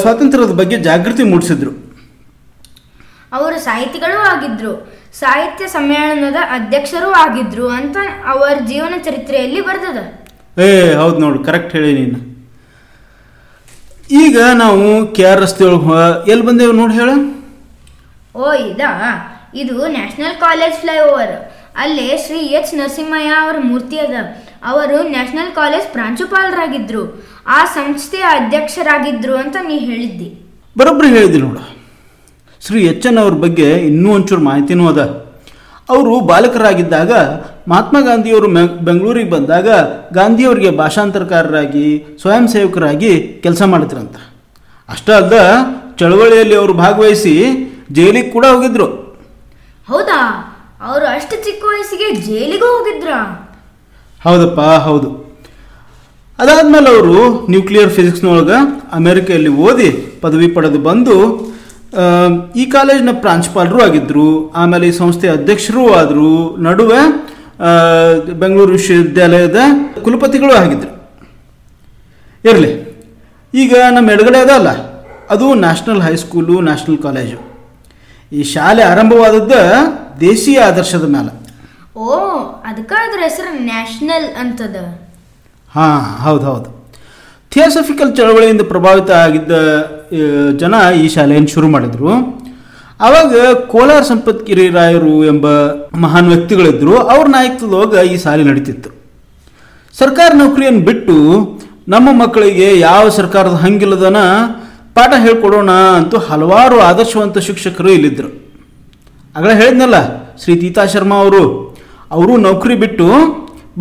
ಸ್ವಾತಂತ್ರ್ಯದ 0.01 0.53
ಬಗ್ಗೆ 0.61 0.77
ಜಾಗೃತಿ 0.89 1.23
ಮೂಡಿಸಿದ್ರು. 1.23 1.71
ಅವರು 3.33 3.57
ಸಾಹಿತಿಗಳೂ 3.59 4.19
ಆಗಿದ್ರು. 4.33 4.73
ಸಾಹಿತ್ಯ 5.19 5.67
ಸಮ್ಮೇಳನದ 5.67 6.39
ಅಧ್ಯಕ್ಷರೂ 6.50 7.09
ಆಗಿದ್ರು 7.12 7.67
ಅಂತ 7.69 7.97
ಅವರ 8.25 8.55
ಜೀವನ 8.71 8.93
ಚರಿತ್ರೆಯಲ್ಲಿ 9.03 9.62
ಬರ್ತದ 9.62 10.00
ಏ 10.65 10.93
ಹೌದು 10.93 11.17
ನೋಡು 11.19 11.39
ಕರೆಕ್ಟ್ 11.43 11.74
ಹೇಳಿ 11.75 11.93
ನೀನು. 11.93 12.19
ಈಗ 14.12 14.38
ನಾವು 14.53 15.13
ಕೆ 15.13 15.24
ಆರ್ 15.24 15.41
ರಸ್ತೆ 15.41 15.65
ಎಲ್ಲಿ 16.31 16.45
ಬಂದೇವು 16.45 16.71
ನೋಡಿ 16.71 16.93
ಹೇಳು? 16.93 17.15
ಓ 18.36 18.53
ಇದಾ 18.53 18.91
ಇದು 19.55 19.88
ನ್ಯಾಷನಲ್ 19.88 20.38
ಕಾಲೇಜ್ 20.39 20.75
ಫ್ಲೈಓವರ್. 20.75 21.36
ಅಲ್ಲೇ 21.75 22.07
ಶ್ರೀ 22.27 22.38
ಎಚ್ 22.38 22.75
ನರಸಿಂಹಯ್ಯ 22.75 23.29
ಅವರ 23.29 23.55
ಮೂರ್ತಿ 23.59 23.97
ಅದ. 24.00 24.15
ಅವರು 24.63 25.09
ನ್ಯಾಷನಲ್ 25.09 25.51
ಕಾಲೇಜ್ 25.51 25.88
ಪ್ರಾಂಶುಪಾಲರಾಗಿದ್ರು. 25.91 27.03
ಆ 27.47 27.65
ಸಂಸ್ಥೆಯ 27.65 28.25
ಅಧ್ಯಕ್ಷರಾಗಿದ್ರು 28.39 29.38
ಅಂತ 29.38 29.57
ನೀ 29.67 29.77
ಹೇಳಿದ್ದಿ. 29.77 30.29
ಬರೋಬ್ಬರಿ 30.77 31.07
ಹೇಳಿದ್ದಿ 31.07 31.38
ನೋಡು. 31.38 31.76
ಶ್ರೀ 32.65 32.85
ಎಚ್ 32.85 33.07
ಎನ್ 33.07 33.17
ಅವ್ರ 33.17 33.33
ಬಗ್ಗೆ 33.33 33.71
ಇನ್ನೂ 33.71 34.13
ಒಂಚೂರು 34.13 34.41
ಮಾಹಿತಿನೂ 34.41 34.87
ಅದ. 34.87 35.01
ಅವರು 35.89 36.19
ಬಾಲಕರಾಗಿದ್ದಾಗ 36.19 37.11
ಮಹಾತ್ಮ 37.67 37.97
ಗಾಂಧಿಯವರು 38.01 38.47
ಮೆ 38.47 38.85
ಬೆಂಗಳೂರಿಗೆ 38.85 39.29
ಬಂದಾಗ 39.29 39.67
ಗಾಂಧಿಯವರಿಗೆ 40.13 40.71
ಭಾಷಾಂತರಕಾರರಾಗಿ 40.71 42.17
ಸ್ವಯಂ 42.21 42.47
ಸೇವಕರಾಗಿ 42.47 43.11
ಕೆಲಸ 43.43 43.61
ಮಾಡಿದ್ರಂತ. 43.61 44.15
ಅಷ್ಟೇ 44.89 45.13
ಅಲ್ಲದ 45.13 45.37
ಚಳವಳಿಯಲ್ಲಿ 45.99 46.55
ಅವರು 46.55 46.73
ಭಾಗವಹಿಸಿ 46.73 47.33
ಜೈಲಿಗೆ 47.91 48.29
ಕೂಡ 48.29 48.45
ಹೋಗಿದ್ರು. 48.45 48.87
ಹೌದಾ? 49.87 50.19
ಅವರು 50.81 51.05
ಅಷ್ಟು 51.05 51.43
ಚಿಕ್ಕ 51.43 51.63
ವಯಸ್ಸಿಗೆ 51.63 52.21
ಜೈಲಿಗೂ 52.21 52.65
ಹೋಗಿದ್ರ? 52.65 53.11
ಹೌದಪ್ಪ 54.23 54.59
ಹೌದು. 54.59 55.09
ಅದಾದ್ಮೇಲೆ 56.39 56.89
ಅವರು 56.89 57.47
ನ್ಯೂಕ್ಲಿಯರ್ 57.49 57.89
ಫಿಸಿಕ್ಸ್ನೊಳಗೆ 57.89 58.57
ಅಮೆರಿಕೆಯಲ್ಲಿ 58.91 59.49
ಓದಿ 59.49 60.19
ಪದವಿ 60.21 60.47
ಪಡೆದು 60.47 60.79
ಬಂದು 60.79 61.15
ಈ 62.62 62.63
ಕಾಲೇಜಿನ 62.75 63.12
ಪ್ರಾಂಶುಪಾಲರು 63.24 63.80
ಆಗಿದ್ದರು 63.86 64.27
ಆಮೇಲೆ 64.62 64.86
ಈ 64.92 64.94
ಸಂಸ್ಥೆಯ 65.01 65.32
ಅಧ್ಯಕ್ಷರು 65.38 65.84
ಆದರು 66.00 66.32
ನಡುವೆ 66.68 67.01
ಬೆಂಗಳೂರು 68.42 68.72
ವಿಶ್ವವಿದ್ಯಾಲಯದ 68.77 69.60
ಕುಲಪತಿಗಳು 70.06 70.54
ಆಗಿದ್ದರು 70.62 70.94
ಇರಲಿ. 72.44 72.72
ಈಗ 73.54 73.74
ನಮ್ಮ 73.96 74.13
ಎಡಗಡೆ 74.16 74.39
ಅದಲ್ಲ 74.46 74.70
ಅದು 75.34 75.46
ನ್ಯಾಷನಲ್ 75.66 76.04
ಹೈಸ್ಕೂಲು 76.08 76.56
ನ್ಯಾಷನಲ್ 76.68 77.00
ಕಾಲೇಜು. 77.06 77.39
ಈ 78.32 78.42
ಶಾಲೆ 78.54 78.84
ಆರಂಭವಾದದ್ದು 78.92 79.62
ದೇಶೀಯ 80.20 80.60
ಆದರ್ಶದ 80.70 81.06
ಮೇಲೆ 81.16 81.34
ಓ 81.98 82.08
ಅದಕ್ಕೆ 82.70 82.96
ಅದ್ರ 83.06 83.20
ಹೆಸರು 83.27 83.51
ನ್ಯಾಷನಲ್ 83.70 84.27
ಅಂತದ. 84.42 84.77
ಹಾಂ 85.75 86.01
ಹೌದು 86.25 86.46
ಹೌದು. 86.51 86.70
ಥಿಯೋಸಫಿಕಲ್ 87.51 88.12
ಚಳವಳಿಯಿಂದ 88.18 88.63
ಪ್ರಭಾವಿತ 88.72 89.10
ಆಗಿದ್ದ 89.25 89.51
ಜನ 90.61 90.73
ಈ 91.03 91.05
ಶಾಲೆಯನ್ನು 91.15 91.51
ಶುರು 91.55 91.67
ಮಾಡಿದರು. 91.75 92.11
ಅವಾಗ 93.07 93.33
ಕೋಲಾರ 93.71 94.03
ಸಂಪತ್ಗಿರಿ 94.11 94.67
ರಾಯರು 94.77 95.15
ಎಂಬ 95.31 95.47
ಮಹಾನ್ 96.03 96.29
ವ್ಯಕ್ತಿಗಳಿದ್ದರು 96.33 96.93
ಅವ್ರ 97.13 97.25
ನಾಯಕತ್ವದೊಳಗೆ 97.35 98.03
ಈ 98.13 98.15
ಶಾಲೆ 98.23 98.45
ನಡೀತಿತ್ತು. 98.49 98.89
ಸರ್ಕಾರ 99.99 100.29
ನೌಕರಿಯನ್ನು 100.41 100.83
ಬಿಟ್ಟು 100.89 101.15
ನಮ್ಮ 101.93 102.07
ಮಕ್ಕಳಿಗೆ 102.21 102.67
ಯಾವ 102.87 103.03
ಸರ್ಕಾರದ 103.19 103.57
ಹಂಗಿಲ್ಲದನ 103.65 104.21
ಪಾಠ 104.95 105.13
ಹೇಳ್ಕೊಡೋಣ 105.25 105.71
ಅಂತೂ 105.99 106.17
ಹಲವಾರು 106.29 106.77
ಆದರ್ಶವಂತ 106.89 107.37
ಶಿಕ್ಷಕರು 107.47 107.89
ಇಲ್ಲಿದ್ದರು 107.97 108.29
ಆಗಲೇ 109.35 109.55
ಹೇಳಿದ್ನಲ್ಲ, 109.61 109.97
ಶ್ರೀ 110.41 110.53
ತೀತಾ 110.61 110.83
ಶರ್ಮಾ 110.93 111.17
ಅವರು 111.23 111.43
ಅವರು 112.15 112.33
ನೌಕರಿ 112.47 112.75
ಬಿಟ್ಟು 112.83 113.07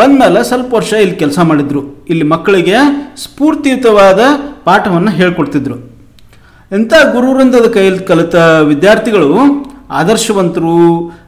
ಬಂದಮೇಲೆ 0.01 0.41
ಸ್ವಲ್ಪ 0.49 0.71
ವರ್ಷ 0.79 0.93
ಇಲ್ಲಿ 1.03 1.17
ಕೆಲಸ 1.23 1.39
ಮಾಡಿದ್ರು. 1.51 1.81
ಇಲ್ಲಿ 2.13 2.25
ಮಕ್ಕಳಿಗೆ 2.33 2.79
ಸ್ಫೂರ್ತಿಯುತವಾದ 3.23 4.21
ಪಾಠವನ್ನು 4.67 5.13
ಹೇಳ್ಕೊಡ್ತಿದ್ರು. 5.21 5.77
ಎಂಥ 6.73 6.93
ಗುರುವೃಂದದ 7.13 7.67
ಕೈಯಲ್ಲಿ 7.73 8.05
ಕಲಿತ 8.05 8.35
ವಿದ್ಯಾರ್ಥಿಗಳು 8.71 9.29
ಆದರ್ಶವಂತರು, 9.91 10.77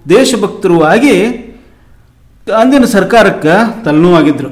ದೇಶಭಕ್ತರು 0.09 0.83
ಆಗಿ 0.85 1.17
ಅಂದಿನ 2.47 2.85
ಸರ್ಕಾರಕ್ಕೆ 2.85 3.55
ತಲೆನೋವಾಗಿದ್ದರು 3.85 4.51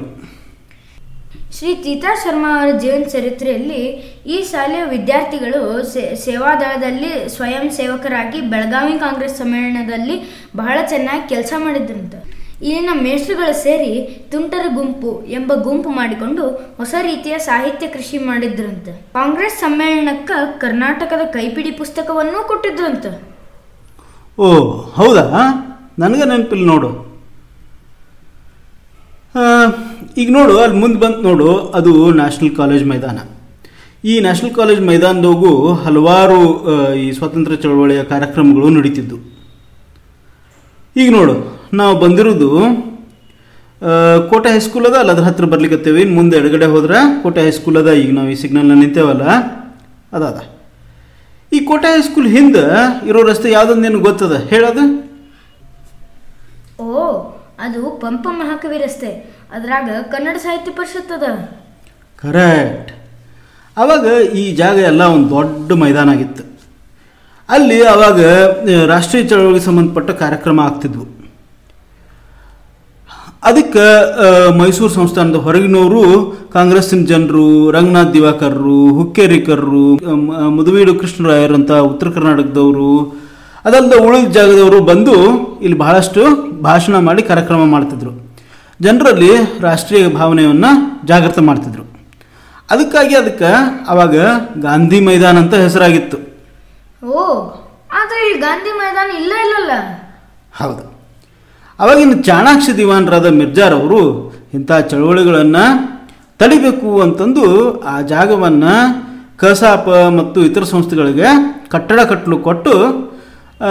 ಶ್ರೀ 1.57 1.71
ತೀತಾ 1.75 2.11
ಶರ್ಮಾ 2.15 2.49
ಅವರ 2.57 2.71
ಜೀವನ 2.77 3.03
ಚರಿತ್ರೆಯಲ್ಲಿ 3.11 3.81
ಈ 4.25 4.37
ಶಾಲೆಯ 4.51 4.83
ವಿದ್ಯಾರ್ಥಿಗಳು 4.85 5.61
ಸೇವಾದಳದಲ್ಲಿ 6.25 7.29
ಸ್ವಯಂ 7.35 7.65
ಸೇವಕರಾಗಿ 7.69 8.41
ಬೆಳಗಾವಿ 8.41 8.99
ಕಾಂಗ್ರೆಸ್ 8.99 9.37
ಸಮ್ಮೇಳನದಲ್ಲಿ 9.37 10.17
ಬಹಳ 10.55 10.77
ಚೆನ್ನಾಗಿ 10.89 11.29
ಕೆಲಸ 11.29 11.53
ಮಾಡಿದ್ರಂತ. 11.57 12.15
ಇಲ್ಲಿನ 12.61 12.89
ಮೇಷ್ಟ್ರುಗಳು 13.01 13.53
ಸೇರಿ 13.63 13.91
ತುಂಟರ 14.31 14.65
ಗುಂಪು 14.75 15.25
ಎಂಬ 15.27 15.53
ಗುಂಪು 15.53 15.89
ಮಾಡಿಕೊಂಡು 15.89 16.43
ಹೊಸ 16.77 16.93
ರೀತಿಯ 17.01 17.37
ಸಾಹಿತ್ಯ 17.37 17.87
ಕೃಷಿ 17.87 18.17
ಮಾಡಿದ್ರಂತೆ. 18.17 18.91
ಕಾಂಗ್ರೆಸ್ 19.13 19.57
ಸಮ್ಮೇಳನಕ್ಕೆ 19.59 20.59
ಕರ್ನಾಟಕದ 20.59 21.23
ಕೈಪಿಡಿ 21.33 21.71
ಪುಸ್ತಕವನ್ನೂ 21.71 22.47
ಕೊಟ್ಟಿದ್ರಂತೆ. 22.47 23.11
ಓ, 24.37 24.47
ಹೌದಾ? 24.97 25.25
ನನಗೆ 25.99 26.25
ನೆನಪಿಲ್ಲ 26.25 26.65
ನೋಡು. 26.67 26.89
ಈಗ 30.17 30.29
ನೋಡು, 30.29 30.59
ಅಲ್ಲಿ 30.59 30.77
ಮುಂದೆ 30.77 30.99
ಬಂತು 30.99 31.21
ನೋಡು, 31.21 31.49
ಅದು 31.79 32.11
ನ್ಯಾಷನಲ್ 32.11 32.55
ಕಾಲೇಜ್ 32.55 32.85
ಮೈದಾನ. 32.85 33.19
ಈ 34.05 34.19
ನ್ಯಾಷನಲ್ 34.19 34.55
ಕಾಲೇಜ್ 34.55 34.81
ಮೈದಾನದಾಗೂ 34.81 35.73
ಹಲವಾರು 35.73 36.39
ಈ 36.93 37.11
ಸ್ವಾತಂತ್ರ್ಯ 37.11 37.57
ಚಳವಳಿಯ 37.57 38.03
ಕಾರ್ಯಕ್ರಮಗಳು 38.03 38.69
ನಡೀತಿದ್ದು 38.69 39.17
ಈಗ 40.95 41.11
ನೋಡು 41.11 41.56
ನಾವು 41.79 41.93
ಬಂದಿರೋದು 42.03 42.49
ಕೋಟೆ 44.29 44.49
ಹೈಸ್ಕೂಲ್ 44.53 44.85
ಅದ 44.89 44.95
ಅಲ್ಲ 45.01 45.11
ಅದ್ರ 45.15 45.23
ಹತ್ರ 45.23 45.45
ಬರ್ಲಿಕ್ಕತ್ತೇವೆ 45.53 45.99
ಇನ್ನು 46.03 46.15
ಮುಂದೆ 46.19 46.35
ಎಡಗಡೆ 46.37 46.67
ಹೋದ್ರೆ 46.73 46.99
ಕೋಟೆ 47.23 47.41
ಹೈಸ್ಕೂಲ್ 47.45 47.77
ಅದ. 47.81 47.89
ಈಗ 48.01 48.11
ನಾವು 48.17 48.29
ಈ 48.33 48.37
ಸಿಗ್ನಲ್ನ 48.41 48.75
ನಿಂತೇವಲ್ಲ 48.83 49.25
ಅದಾದ 50.15 50.29
ಅದ. 50.31 50.39
ಈ 51.51 51.59
ಕೋಟೆ 51.69 51.89
ಹೈಸ್ಕೂಲ್ 51.95 52.29
ಹಿಂದೆ 52.35 52.63
ಇರೋ 53.09 53.19
ರಸ್ತೆ 53.29 53.49
ಯಾವುದೊಂದು 53.51 53.87
ಏನು 53.89 53.99
ಗೊತ್ತದ? 54.07 54.35
ಹೇಳೋದು. 54.51 54.83
ಓ 56.85 57.03
ಅದು 57.65 57.81
ಪಂಪ 58.03 58.27
ಮಹಾಕವಿ 58.41 58.77
ರಸ್ತೆ. 58.85 59.11
ಅದ್ರಾಗ 59.55 59.89
ಕನ್ನಡ 60.13 60.37
ಸಾಹಿತ್ಯ 60.45 60.71
ಪರಿಷತ್ 60.79 61.11
ಅದ. 61.17 61.27
ಕರೆಕ್ಟ್. 62.23 62.91
ಅವಾಗ 63.77 64.05
ಈ 64.41 64.43
ಜಾಗ 64.55 64.77
ಎಲ್ಲ 64.91 65.03
ಒಂದು 65.15 65.29
ದೊಡ್ಡ 65.35 65.71
ಮೈದಾನ 65.83 66.09
ಆಗಿತ್ತು. 66.15 66.43
ಅಲ್ಲಿ 67.49 67.77
ಅವಾಗ 67.95 68.19
ರಾಷ್ಟ್ರೀಯ 68.93 69.23
ಚಳವಳಿಗೆ 69.23 69.65
ಸಂಬಂಧಪಟ್ಟ 69.65 70.09
ಕಾರ್ಯಕ್ರಮ 70.23 70.59
ಆಗ್ತಿದ್ವು. 70.59 71.05
ಅದಕ್ಕೆ 73.43 73.83
ಮೈಸೂರು 74.59 74.93
ಸಂಸ್ಥಾನದ 74.93 75.35
ಹೊರಗಿನವರು 75.35 76.03
ಕಾಂಗ್ರೆಸ್ಸಿನ 76.53 77.05
ಜನರು 77.05 77.71
ರಂಗನಾಥ್ 77.71 78.13
ದಿವಾಕರ್ರು 78.13 78.79
ಹುಕ್ಕೇರಿಕರ್ರು 78.97 79.85
ಮುದುವೀಡು 80.55 80.95
ಕೃಷ್ಣರಾಯರ್ 80.95 81.53
ಅಂತ 81.53 81.71
ಉತ್ತರ 81.71 82.09
ಕರ್ನಾಟಕದವರು 82.09 82.91
ಅದಲ್ಲದೆ 83.65 83.97
ಉಳಿದ 84.07 84.29
ಜಾಗದವರು 84.31 84.79
ಬಂದು 84.89 85.15
ಇಲ್ಲಿ 85.61 85.77
ಬಹಳಷ್ಟು 85.77 86.21
ಭಾಷಣ 86.61 86.99
ಮಾಡಿ 87.07 87.23
ಕಾರ್ಯಕ್ರಮ 87.23 87.65
ಮಾಡ್ತಿದ್ರು. 87.75 88.11
ಜನರಲ್ಲಿ 88.81 89.31
ರಾಷ್ಟ್ರೀಯ 89.61 90.09
ಭಾವನೆಯನ್ನು 90.09 90.71
ಜಾಗೃತ 91.07 91.39
ಮಾಡ್ತಿದ್ರು. 91.39 91.83
ಅದಕ್ಕಾಗಿ 92.71 93.15
ಅದಕ್ಕೆ 93.15 93.49
ಅವಾಗ 93.87 94.15
ಗಾಂಧಿ 94.67 94.99
ಮೈದಾನ 94.99 95.37
ಅಂತ 95.37 95.55
ಹೆಸರಾಗಿತ್ತು. 95.55 96.17
ಓ 97.03 97.23
ಗಾಂಧಿ 98.45 98.73
ಮೈದಾನ 98.79 99.09
ಇಲ್ಲ 99.21 99.33
ಇಲ್ಲಲ್ಲ? 99.45 99.71
ಹೌದು. 100.61 100.96
ಅವಾಗಿನ 101.79 102.21
ಚಾಣಾಕ್ಷ 102.21 102.69
ದಿವಾನರಾದ 102.77 103.25
ಮಿರ್ಜಾರವರು 103.31 104.01
ಇಂಥ 104.53 104.71
ಚಳವಳಿಗಳನ್ನು 104.89 105.65
ತಡಿಬೇಕು 106.39 107.01
ಅಂತಂದು 107.01 107.43
ಆ 107.83 108.01
ಜಾಗವನ್ನು 108.07 108.73
ಕಸಾಪ 109.37 109.87
ಮತ್ತು 110.15 110.39
ಇತರ 110.41 110.63
ಸಂಸ್ಥೆಗಳಿಗೆ 110.63 111.27
ಕಟ್ಟಡ 111.69 111.99
ಕಟ್ಟಲು 112.03 112.37
ಕೊಟ್ಟು 112.39 112.73
ಆ, 113.61 113.69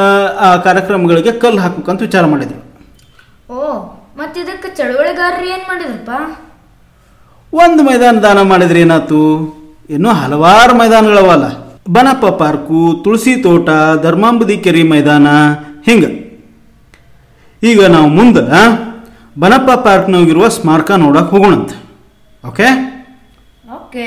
ಕಾರ್ಯಕ್ರಮಗಳಿಗೆ 0.65 1.33
ಕಲ್ಲು 1.33 1.61
ಹಾಕಬೇಕಂತ 1.61 2.01
ವಿಚಾರ 2.03 2.25
ಮಾಡಿದ್ರು. 2.25 2.59
ಓ 3.49 3.59
ಮತ್ತೆ 4.17 4.41
ಇದಕ್ಕೆ 4.41 4.69
ಚಳವಳಿಗಾರರು 4.77 5.47
ಏನು 5.47 5.65
ಮಾಡಿದ್ರಪ್ಪ? 5.69 6.11
ಒಂದು 7.53 7.83
ಮೈದಾನ 7.83 8.19
ದಾನ 8.19 8.43
ಮಾಡಿದ್ರೆ 8.43 8.81
ಏನಾಯ್ತು? 8.81 9.21
ಇನ್ನೂ 9.91 10.11
ಹಲವಾರು 10.13 10.75
ಮೈದಾನಗಳವಲ್ಲ. 10.77 11.47
ಬನಪ್ಪ 11.91 12.27
ಪಾರ್ಕು 12.39 12.79
ತುಳಸಿ 13.05 13.37
ತೋಟ 13.43 13.69
ಧರ್ಮಾಂಬುದಿ 14.03 14.57
ಕೆರೆ 14.57 14.83
ಮೈದಾನ 14.85 15.27
ಹಿಂಗೆ. 15.87 16.11
ಈಗ 17.63 17.87
ನಾವು 17.87 18.09
ಮುಂದೆ 18.09 18.41
ಬನಪ್ಪ 19.41 19.71
ಪಾರ್ಕ್ನಾಗಿರುವ 19.71 20.49
ಸ್ಮಾರಕ 20.49 20.91
ನೋಡಕ್ಕೆ 20.91 21.37
ಹೋಗೋಣಂತೆ. 21.37 21.77
ಓಕೆ? 22.49 22.69
ಓಕೆ. 23.75 24.07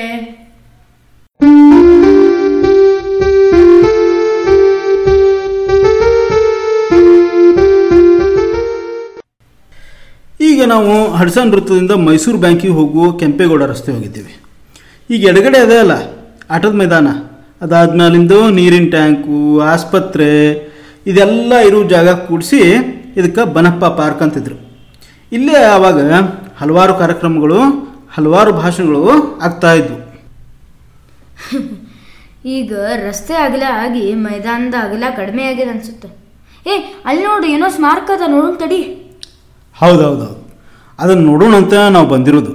ಈಗ 10.42 10.64
ನಾವು 10.64 11.16
ಹಡ್ಸನ್ 11.16 11.52
ವೃತ್ತದಿಂದ 11.52 11.92
ಮೈಸೂರು 11.92 12.38
ಬ್ಯಾಂಕಿಗೆ 12.38 12.74
ಹೋಗುವ 12.74 13.18
ಕೆಂಪೇಗೌಡ 13.18 13.64
ರಸ್ತೆ 13.64 13.92
ಹೋಗಿದ್ದೀವಿ. 13.92 14.34
ಈಗ 15.10 15.24
ಎಡಗಡೆ 15.24 15.58
ಅದೇ 15.58 15.78
ಅಲ್ಲ 15.78 15.92
ಆಟದ 16.50 16.74
ಮೈದಾನ. 16.74 17.08
ಅದಾದ್ಮೇಲಿಂದ 17.62 18.32
ನೀರಿನ 18.32 18.90
ಟ್ಯಾಂಕು 18.90 19.60
ಆಸ್ಪತ್ರೆ 19.60 20.30
ಇದೆಲ್ಲ 21.06 21.54
ಇರೋ 21.68 21.84
ಜಾಗ 21.84 22.10
ಕೂಡಿಸಿ 22.10 22.62
ಇದಕ್ಕೆ 23.20 23.44
ಬನಪ್ಪ 23.56 23.86
ಪಾರ್ಕ್ 24.00 24.22
ಅಂತಿದ್ರು. 24.26 24.58
ಇಲ್ಲೇ 25.32 25.64
ಆವಾಗ 25.76 26.00
ಹಲವಾರು 26.62 26.94
ಕಾರ್ಯಕ್ರಮಗಳು 27.02 27.60
ಹಲವಾರು 28.16 28.52
ಭಾಷಣಗಳು 28.62 29.02
ಆಗ್ತಾ 29.42 29.72
ಇದ್ವು. 29.74 29.98
ಈಗ 32.58 32.74
ರಸ್ತೆ 33.08 33.36
ಅಗಲ 33.46 33.64
ಆಗಿ 33.84 34.14
ಮೈದಾನದ 34.26 34.76
ಅಗಲ 34.84 35.04
ಕಡಿಮೆ 35.16 35.44
ಆಗಿದೆ 35.50 35.72
ಅನ್ಸುತ್ತೆ. 35.72 36.10
ಏ 36.68 36.74
ಅಲ್ಲಿ 37.06 37.24
ನೋಡು 37.24 37.46
ಏನೋ 37.48 37.70
ಸ್ಮಾರಕ 37.70 38.10
ಅದ 38.14 38.26
ನೋಡೋಣ 38.28 38.54
ತಡಿ. 38.56 38.80
ಹೌದೌದೌದು 39.80 40.28
ಅದನ್ನು 41.00 41.24
ನೋಡೋಣ 41.32 41.54
ಅಂತ 41.56 41.74
ನಾವು 41.96 42.08
ಬಂದಿರೋದು. 42.08 42.54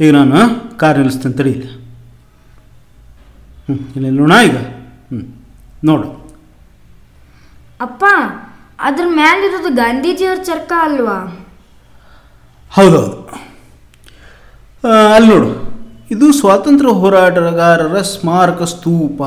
ಈಗ 0.00 0.10
ನಾನು 0.14 0.38
ಕಾರ್ 0.76 0.98
ನಿಲ್ಲಿಸ್ತೇನೆ 0.98 1.36
ತಡಿ 1.36 1.50
ಇಲ್ಲ. 1.50 1.66
ಹ್ಞೂ 3.68 3.76
ಇಲ್ಲಿ 3.96 4.10
ನೋಡೋಣ 4.10 4.36
ಈಗ. 4.48 4.56
ಹ್ಞೂ 5.10 5.22
ನೋಡು. 5.84 6.08
ಅಪ್ಪ 7.80 8.04
ಅದ್ರ 8.86 9.04
ಮ್ಯಾಲಿರೋದು 9.20 9.70
ಗಾಂಧೀಜಿಯವ್ರ 9.80 10.40
ಚರ್ಕ 10.50 10.72
ಅಲ್ವಾ? 10.86 11.18
ಹೌದೌದು 12.76 13.16
ಅಲ್ಲಿ 15.14 15.28
ನೋಡು. 15.32 15.50
ಇದು 16.14 16.26
ಸ್ವಾತಂತ್ರ್ಯ 16.38 16.92
ಹೋರಾಟಗಾರರ 17.00 17.96
ಸ್ಮಾರಕ 18.14 18.62
ಸ್ತೂಪ. 18.72 19.20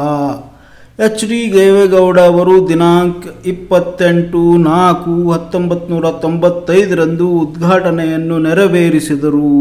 ಎಚ್ 1.06 1.24
ಡಿ 1.30 1.40
ದೇವೇಗೌಡ 1.56 2.18
ಅವರು 2.32 2.56
ದಿನಾಂಕ 2.72 3.32
ಇಪ್ಪತ್ತೆಂಟು 3.52 4.42
ನಾಲ್ಕು 4.68 5.14
ಹತ್ತೊಂಬತ್ತು 5.34 5.88
ನೂರ 5.94 6.12
ತೊಂಬತ್ತೈದರಂದು 6.26 7.28
ಉದ್ಘಾಟನೆಯನ್ನು 7.44 8.38
ನೆರವೇರಿಸಿದರು 8.48 9.52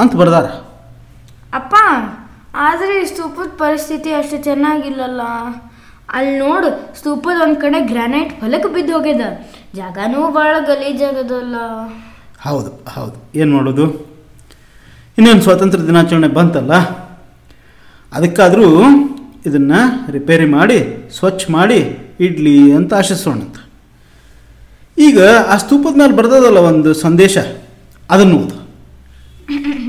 ಅಂತ 0.00 0.12
ಬರ್ದಾರ. 0.22 0.46
ಅಪ್ಪ 1.60 1.74
ಆದರೆ 2.68 2.94
ಈ 3.02 3.04
ಸ್ತೂಪದ 3.10 3.50
ಪರಿಸ್ಥಿತಿ 3.64 4.12
ಅಷ್ಟು 4.20 4.38
ಚೆನ್ನಾಗಿಲ್ಲಲ್ಲ? 4.48 5.22
ಅಲ್ಲಿ 6.08 6.38
ನೋಡು 6.38 6.96
ಸ್ತೂಪದ 6.98 7.42
ಒಂದು 7.42 7.60
ಕಡೆ 7.60 7.80
ಗ್ರಾನೈಟ್ 7.80 8.40
ಹೊಲಕ್ಕೆ 8.40 8.68
ಬಿದ್ದು 8.68 8.92
ಹೋಗ್ಯದ. 8.92 9.20
ಜಾಗನೂ 9.74 10.30
ಭಾಳ 10.30 10.56
ಗಲೀಜಾಗದಲ್ಲ 10.66 11.56
ಹೌದು 12.40 12.90
ಹೌದು. 12.90 13.38
ಏನು 13.38 13.56
ಮಾಡೋದು? 13.56 13.86
ಇನ್ನೇನು 15.18 15.42
ಸ್ವಾತಂತ್ರ್ಯ 15.42 15.86
ದಿನಾಚರಣೆ 15.86 16.28
ಬಂತಲ್ಲ? 16.28 16.72
ಅದಕ್ಕಾದರೂ 18.12 18.68
ಇದನ್ನು 19.46 19.80
ರಿಪೇರಿ 20.12 20.44
ಮಾಡಿ 20.44 20.78
ಸ್ವಚ್ಛ 21.16 21.50
ಮಾಡಿ 21.50 21.78
ಇಡ್ಲಿ 22.20 22.72
ಅಂತ 22.72 22.94
ಆಶಿಸೋಣಂತ 22.94 23.56
ಈಗ 24.98 25.18
ಆ 25.48 25.56
ಸ್ತೂಪದ 25.56 25.96
ಮೇಲೆ 25.96 26.16
ಬರ್ದದಲ್ಲ 26.16 26.58
ಒಂದು 26.58 26.94
ಸಂದೇಶ? 26.94 27.38
ಅದನ್ನು 28.10 28.36
ಓದು. 28.38 28.56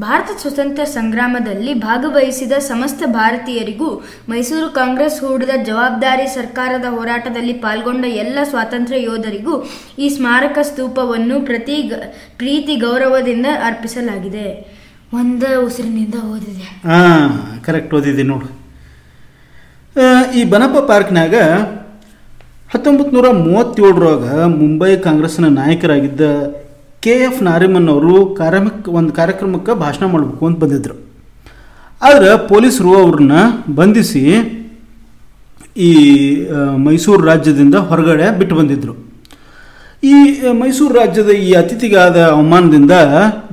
ಭಾರತ 0.00 0.30
ಸ್ವತಂತ್ರ 0.40 0.82
ಸಂಗ್ರಾಮದಲ್ಲಿ 0.94 1.74
ಭಾಗವಹಿಸಿದ 1.74 2.54
ಸಮಸ್ತ 2.70 3.02
ಭಾರತೀಯರಿಗೂ 3.06 3.88
ಮೈಸೂರು 4.30 4.66
ಕಾಂಗ್ರೆಸ್ 4.78 5.16
ಹೂಡಿದ 5.24 5.52
ಜವಾಬ್ದಾರಿ 5.68 6.26
ಸರ್ಕಾರದ 6.34 6.88
ಹೋರಾಟದಲ್ಲಿ 6.96 7.54
ಪಾಲ್ಗೊಂಡ 7.62 8.04
ಎಲ್ಲ 8.22 8.38
ಸ್ವಾತಂತ್ರ್ಯ 8.50 9.00
ಯೋಧರಿಗೂ 9.02 9.54
ಈ 9.98 10.08
ಸ್ಮಾರಕ 10.16 10.58
ಸ್ತೂಪವನ್ನು 10.70 11.38
ಪ್ರತಿ 11.48 11.76
ಪ್ರೀತಿ 12.42 12.76
ಗೌರವದಿಂದ 12.84 13.46
ಅರ್ಪಿಸಲಾಗಿದೆ. 13.68 14.46
ಒಂದ 15.20 15.44
ಉಸಿರಿನಿಂದ 15.66 16.16
ಓದಿದೆ. 16.34 16.68
ಹಾಂ 16.90 17.32
ಕರೆಕ್ಟ್ 17.66 17.94
ಓದಿದೆ 17.94 18.26
ನೋಡು. 18.32 18.48
ಈ 20.38 20.44
ಬನಪ್ಪ 20.52 20.78
ಪಾರ್ಕ್ನಾಗ 20.92 21.34
ಹತ್ತೊಂಬತ್ತು 22.74 23.12
ನೂರ 23.16 23.28
ಮೂವತ್ತೇಳರೊಳಗ 23.46 24.28
ಮುಂಬೈ 24.60 24.92
ಕಾಂಗ್ರೆಸ್ನ 25.08 25.48
ನಾಯಕರಾಗಿದ್ದ 25.60 26.22
ಕೆ 27.06 27.14
ಎಫ್ 27.26 27.40
ನಾರಿಮನ್ 27.42 27.88
ಅವರು 27.88 28.14
ಒಂದು 28.98 29.12
ಕಾರ್ಯಕ್ರಮಕ್ಕೆ 29.12 29.72
ಭಾಷಣ 29.82 30.04
ಮಾಡಬೇಕು 30.12 30.46
ಅಂತ 30.46 30.58
ಬಂದಿದ್ದರು 30.58 30.96
ಆದರೆ 32.02 32.30
ಪೊಲೀಸರು 32.48 32.92
ಅವ್ರನ್ನ 33.02 33.36
ಬಂಧಿಸಿ 33.74 34.22
ಈ 35.88 35.90
ಮೈಸೂರು 36.86 37.22
ರಾಜ್ಯದಿಂದ 37.26 37.74
ಹೊರಗಡೆ 37.90 38.26
ಬಿಟ್ಟು 38.38 38.54
ಬಂದಿದ್ದರು 38.56 38.94
ಈ 40.04 40.14
ಮೈಸೂರು 40.60 40.94
ರಾಜ್ಯದ 40.94 41.32
ಈ 41.46 41.52
ಅತಿಥಿಗಾದ 41.52 42.16
ಅವಮಾನದಿಂದ 42.26 42.94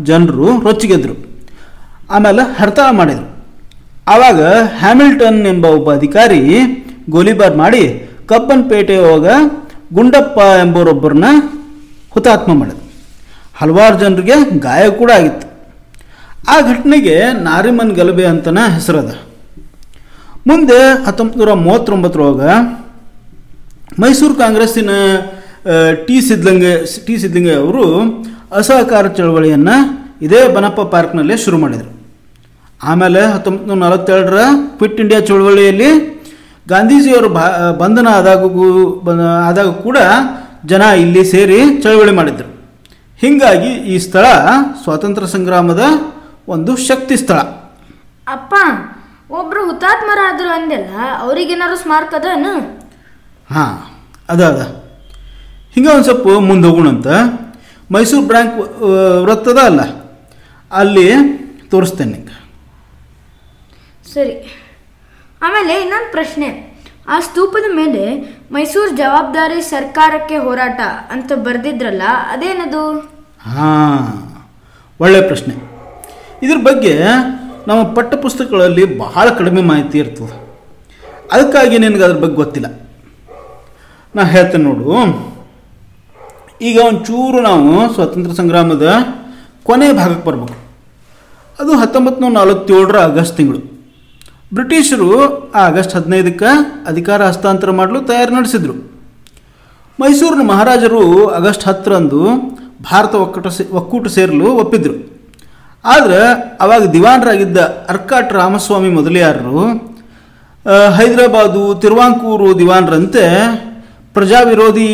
ಜನರು 0.03 0.47
ರೊಚ್ಚಿಗೆದ್ರು. 0.63 1.15
ಆಮೇಲೆ 2.09 2.43
ಹರ್ತಾಳ 2.59 2.89
ಮಾಡಿದರು. 2.95 3.27
ಆವಾಗ 4.07 4.41
ಹ್ಯಾಮಿಲ್ಟನ್ 4.81 5.41
ಎಂಬ 5.47 5.65
ಒಬ್ಬ 5.77 5.93
ಅಧಿಕಾರಿ 5.93 6.41
ಗೋಲಿಬಾರ್ 7.09 7.55
ಮಾಡಿ 7.63 7.83
ಕಬ್ಬನ್ಪೇಟೆ 8.25 8.97
ಹೋಗ 8.97 9.27
ಗುಂಡಪ್ಪ 9.93 10.39
ಎಂಬವರೊಬ್ಬರನ್ನ 10.63 11.29
ಹುತಾತ್ಮ 12.09 12.53
ಮಾಡಿದ್ರು. 12.59 12.82
ಹಲವಾರು 13.59 13.95
ಜನರಿಗೆ 14.03 14.35
ಗಾಯ 14.67 14.83
ಕೂಡ 15.01 15.09
ಆಗಿತ್ತು. 15.19 15.47
ಆ 16.53 16.55
ಘಟನೆಗೆ 16.69 17.15
ನಾರಿಮನ್ 17.47 17.91
ಗಲಭೆ 17.99 18.25
ಅಂತನ 18.31 18.59
ಹೆಸರದ. 18.77 19.11
ಮುಂದೆ 20.49 20.79
ಹತ್ತೊಂಬತ್ತು 21.07 21.39
ನೂರ 21.41 21.51
ಮೂವತ್ತೊಂಬತ್ತರೊಳಗ 21.65 22.43
ಮೈಸೂರು 24.01 24.35
ಕಾಂಗ್ರೆಸ್ಸಿನ 24.43 24.91
ಟಿ 26.05 26.15
ಸಿದ್ಲಿಂಗ 26.27 26.65
ಟಿ 27.05 27.15
ಸಿದ್ಲಿಂಗ 27.23 27.51
ಅವರು 27.63 27.83
ಅಸಹಕಾರ 28.59 29.05
ಚಳವಳಿಯನ್ನು 29.17 29.75
ಇದೇ 30.25 30.41
ಬನಪ್ಪ 30.55 30.81
ಪಾರ್ಕ್ನಲ್ಲೇ 30.93 31.35
ಶುರು 31.43 31.57
ಮಾಡಿದರು. 31.63 31.91
ಆಮೇಲೆ 32.81 33.21
ಹತ್ತೊಂಬತ್ತು 33.33 33.69
ನೂರ 33.69 33.79
ನಲವತ್ತೆರಡರ 33.83 34.39
ಕ್ವಿಟ್ 34.79 34.99
ಇಂಡಿಯಾ 35.03 35.19
ಚಳವಳಿಯಲ್ಲಿ 35.29 35.89
ಗಾಂಧೀಜಿಯವರು 36.71 37.29
ಬಂಧನ 37.81 38.07
ಆದಾಗೂ 38.19 38.65
ಆದಾಗ 39.49 39.69
ಕೂಡ 39.85 39.97
ಜನ 40.71 40.83
ಇಲ್ಲಿ 41.03 41.23
ಸೇರಿ 41.33 41.59
ಚಳವಳಿ 41.83 42.13
ಮಾಡಿದರು. 42.19 42.49
ಹೀಗಾಗಿ 43.23 43.71
ಈ 43.93 43.97
ಸ್ಥಳ 43.97 44.25
ಸ್ವಾತಂತ್ರ್ಯ 44.83 45.27
ಸಂಗ್ರಾಮದ 45.27 45.83
ಒಂದು 46.47 46.77
ಶಕ್ತಿ 46.87 47.17
ಸ್ಥಳ. 47.17 47.37
ಅಪ್ಪ 48.27 48.53
ಒಬ್ರು 49.31 49.65
ಹುತಾತ್ಮರಾದ್ರು 49.65 50.49
ಅಂದೆಲ್ಲ 50.49 50.89
ಅವ್ರಿಗೇನಾದ್ರು 51.19 51.77
ಸ್ಮಾರಕ 51.77 52.13
ಅದನು 52.13 52.53
ಹಾಂ 53.49 53.75
ಅದ 54.29 54.41
ಅದ. 54.47 54.61
ಹಿಂಗೆ 55.73 55.89
ಒಂದು 55.89 56.03
ಸ್ವಲ್ಪ 56.03 56.27
ಮುಂದೆ 56.27 56.67
ಹೋಗೋಣಂತ 56.67 57.07
ಮೈಸೂರು 57.91 58.27
ಬ್ಯಾಂಕ್ 58.27 58.53
ವೃತ್ತದ 59.25 59.57
ಅಲ್ಲ 59.57 59.81
ಅಲ್ಲಿ 60.71 61.07
ತೋರಿಸ್ತೇನೆ 61.69 62.19
ಸರಿ. 64.13 64.35
ಆಮೇಲೆ 65.41 65.81
ಇನ್ನೊಂದು 65.81 66.11
ಪ್ರಶ್ನೆ. 66.11 66.72
ಆ 67.07 67.19
ಸ್ತೂಪದ 67.19 67.75
ಮೇಲೆ 67.75 68.33
ಮೈಸೂರು 68.51 68.95
ಜವಾಬ್ದಾರಿ 68.95 69.61
ಸರ್ಕಾರಕ್ಕೆ 69.61 70.37
ಹೋರಾಟ 70.37 70.79
ಅಂತ 71.11 71.31
ಬರೆದಿದ್ರಲ್ಲ, 71.35 72.01
ಅದೇನದು? 72.31 72.99
ಹಾಂ, 73.49 74.33
ಒಳ್ಳೆ 74.99 75.21
ಪ್ರಶ್ನೆ. 75.21 75.55
ಇದ್ರ 76.43 76.57
ಬಗ್ಗೆ 76.57 77.03
ನಮ್ಮ 77.67 77.83
ಪಠ್ಯಪುಸ್ತಕಗಳಲ್ಲಿ 77.83 78.97
ಬಹಳ 78.97 79.29
ಕಡಿಮೆ 79.29 79.61
ಮಾಹಿತಿ 79.61 79.97
ಇರ್ತದೆ. 79.97 80.43
ಅದಕ್ಕಾಗಿ 81.31 81.77
ನಿನಗೆ 81.77 82.03
ಅದ್ರ 82.03 82.17
ಬಗ್ಗೆ 82.17 82.35
ಗೊತ್ತಿಲ್ಲ. 82.35 82.89
ನಾ 84.15 84.23
ಹೇಳ್ತೇನೆ 84.23 84.63
ನೋಡು. 84.63 84.93
ಈಗ 86.61 86.79
ಒಂಚೂರು 86.87 87.41
ನಾವು 87.41 87.93
ಸ್ವಾತಂತ್ರ್ಯ 87.93 88.35
ಸಂಗ್ರಾಮದ 88.35 88.97
ಕೊನೆ 89.63 89.91
ಭಾಗಕ್ಕೆ 89.91 90.27
ಬರ್ಬೇಕು. 90.27 90.55
ಅದು 91.59 91.77
ಹತ್ತೊಂಬತ್ತು 91.77 92.21
ನೂರ 92.21 92.31
ನಲವತ್ತೇಳರ 92.31 92.97
ಆಗಸ್ಟ್ 92.97 93.37
ತಿಂಗಳು. 93.37 93.72
ಬ್ರಿಟಿಷರು 94.55 95.09
ಆಗಸ್ಟ್ 95.65 95.93
ಹದಿನೈದಕ್ಕೆ 95.97 96.49
ಅಧಿಕಾರ 96.91 97.19
ಹಸ್ತಾಂತರ 97.29 97.69
ಮಾಡಲು 97.79 97.99
ತಯಾರಿ 98.09 98.31
ನಡೆಸಿದರು. 98.37 98.75
ಮೈಸೂರಿನ 100.01 100.43
ಮಹಾರಾಜರು 100.51 101.01
ಆಗಸ್ಟ್ 101.37 101.65
ಹತ್ತರಂದು 101.69 102.21
ಭಾರತ 102.89 103.13
ಒಕ್ಕೂಟ 103.25 103.47
ಒಕ್ಕೂಟ 103.79 104.05
ಸೇರಲು 104.15 104.47
ಒಪ್ಪಿದ್ರು. 104.63 104.95
ಆದರೆ 105.93 106.19
ಅವಾಗ 106.65 106.83
ದಿವಾನರಾಗಿದ್ದ 106.95 107.59
ಅರ್ಕಾಟ್ 107.93 108.31
ರಾಮಸ್ವಾಮಿ 108.41 108.89
ಮೊದಲಿಯಾರರು 108.99 109.59
ಹೈದರಾಬಾದು, 110.97 111.63
ತಿರುವಾಂಕೂರು 111.83 112.47
ದಿವಾನರಂತೆ 112.59 113.23
ಪ್ರಜಾ 114.15 114.39
ವಿರೋಧಿ 114.51 114.89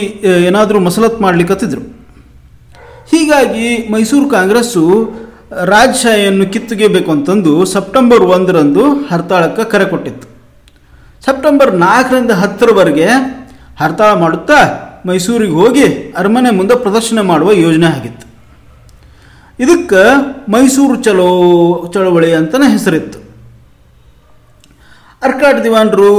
ಏನಾದರೂ 0.49 0.79
ಮಸಲತ್ 0.87 1.17
ಮಾಡಲಿಕ್ಕತ್ತಿದ್ರು 1.25 1.83
ಹೀಗಾಗಿ 3.11 3.67
ಮೈಸೂರು 3.93 4.27
ಕಾಂಗ್ರೆಸ್ಸು 4.37 4.83
ರಾಜಶಾಹಿಯನ್ನು 5.51 6.45
ಕಿತ್ತುಗೆಬೇಕು 6.53 7.12
ಅಂತಂದು 7.12 7.65
ಸೆಪ್ಟೆಂಬರ್ 7.65 8.23
ಒಂದರಂದು 8.35 8.83
ಹರ್ತಾಳಕ್ಕೆ 9.09 9.63
ಕರೆ 9.71 9.85
ಕೊಟ್ಟಿತ್ತು. 9.85 10.27
ಸೆಪ್ಟೆಂಬರ್ 11.25 11.75
ನಾಲ್ಕರಿಂದ 11.75 12.31
ಹತ್ತರವರೆಗೆ 12.31 13.07
ಹರ್ತಾಳ 13.79 14.12
ಮಾಡುತ್ತಾ 14.19 14.59
ಮೈಸೂರಿಗೆ 15.05 15.51
ಹೋಗಿ 15.51 15.85
ಅರಮನೆ 16.17 16.51
ಮುಂದೆ 16.51 16.75
ಪ್ರದರ್ಶನ 16.75 17.21
ಮಾಡುವ 17.21 17.51
ಯೋಜನೆ 17.51 17.85
ಆಗಿತ್ತು. 17.85 18.25
ಇದಕ್ಕೆ 19.63 20.01
ಮೈಸೂರು 20.51 20.95
ಚಲೋ, 20.95 21.29
ಚಳವಳಿ 21.93 22.33
ಅಂತಲೇ 22.33 22.71
ಹೆಸರಿತ್ತು. 22.71 23.17
ಅರ್ಕಾಟ್ 25.21 25.63
ದಿವಾನರು 25.63 26.12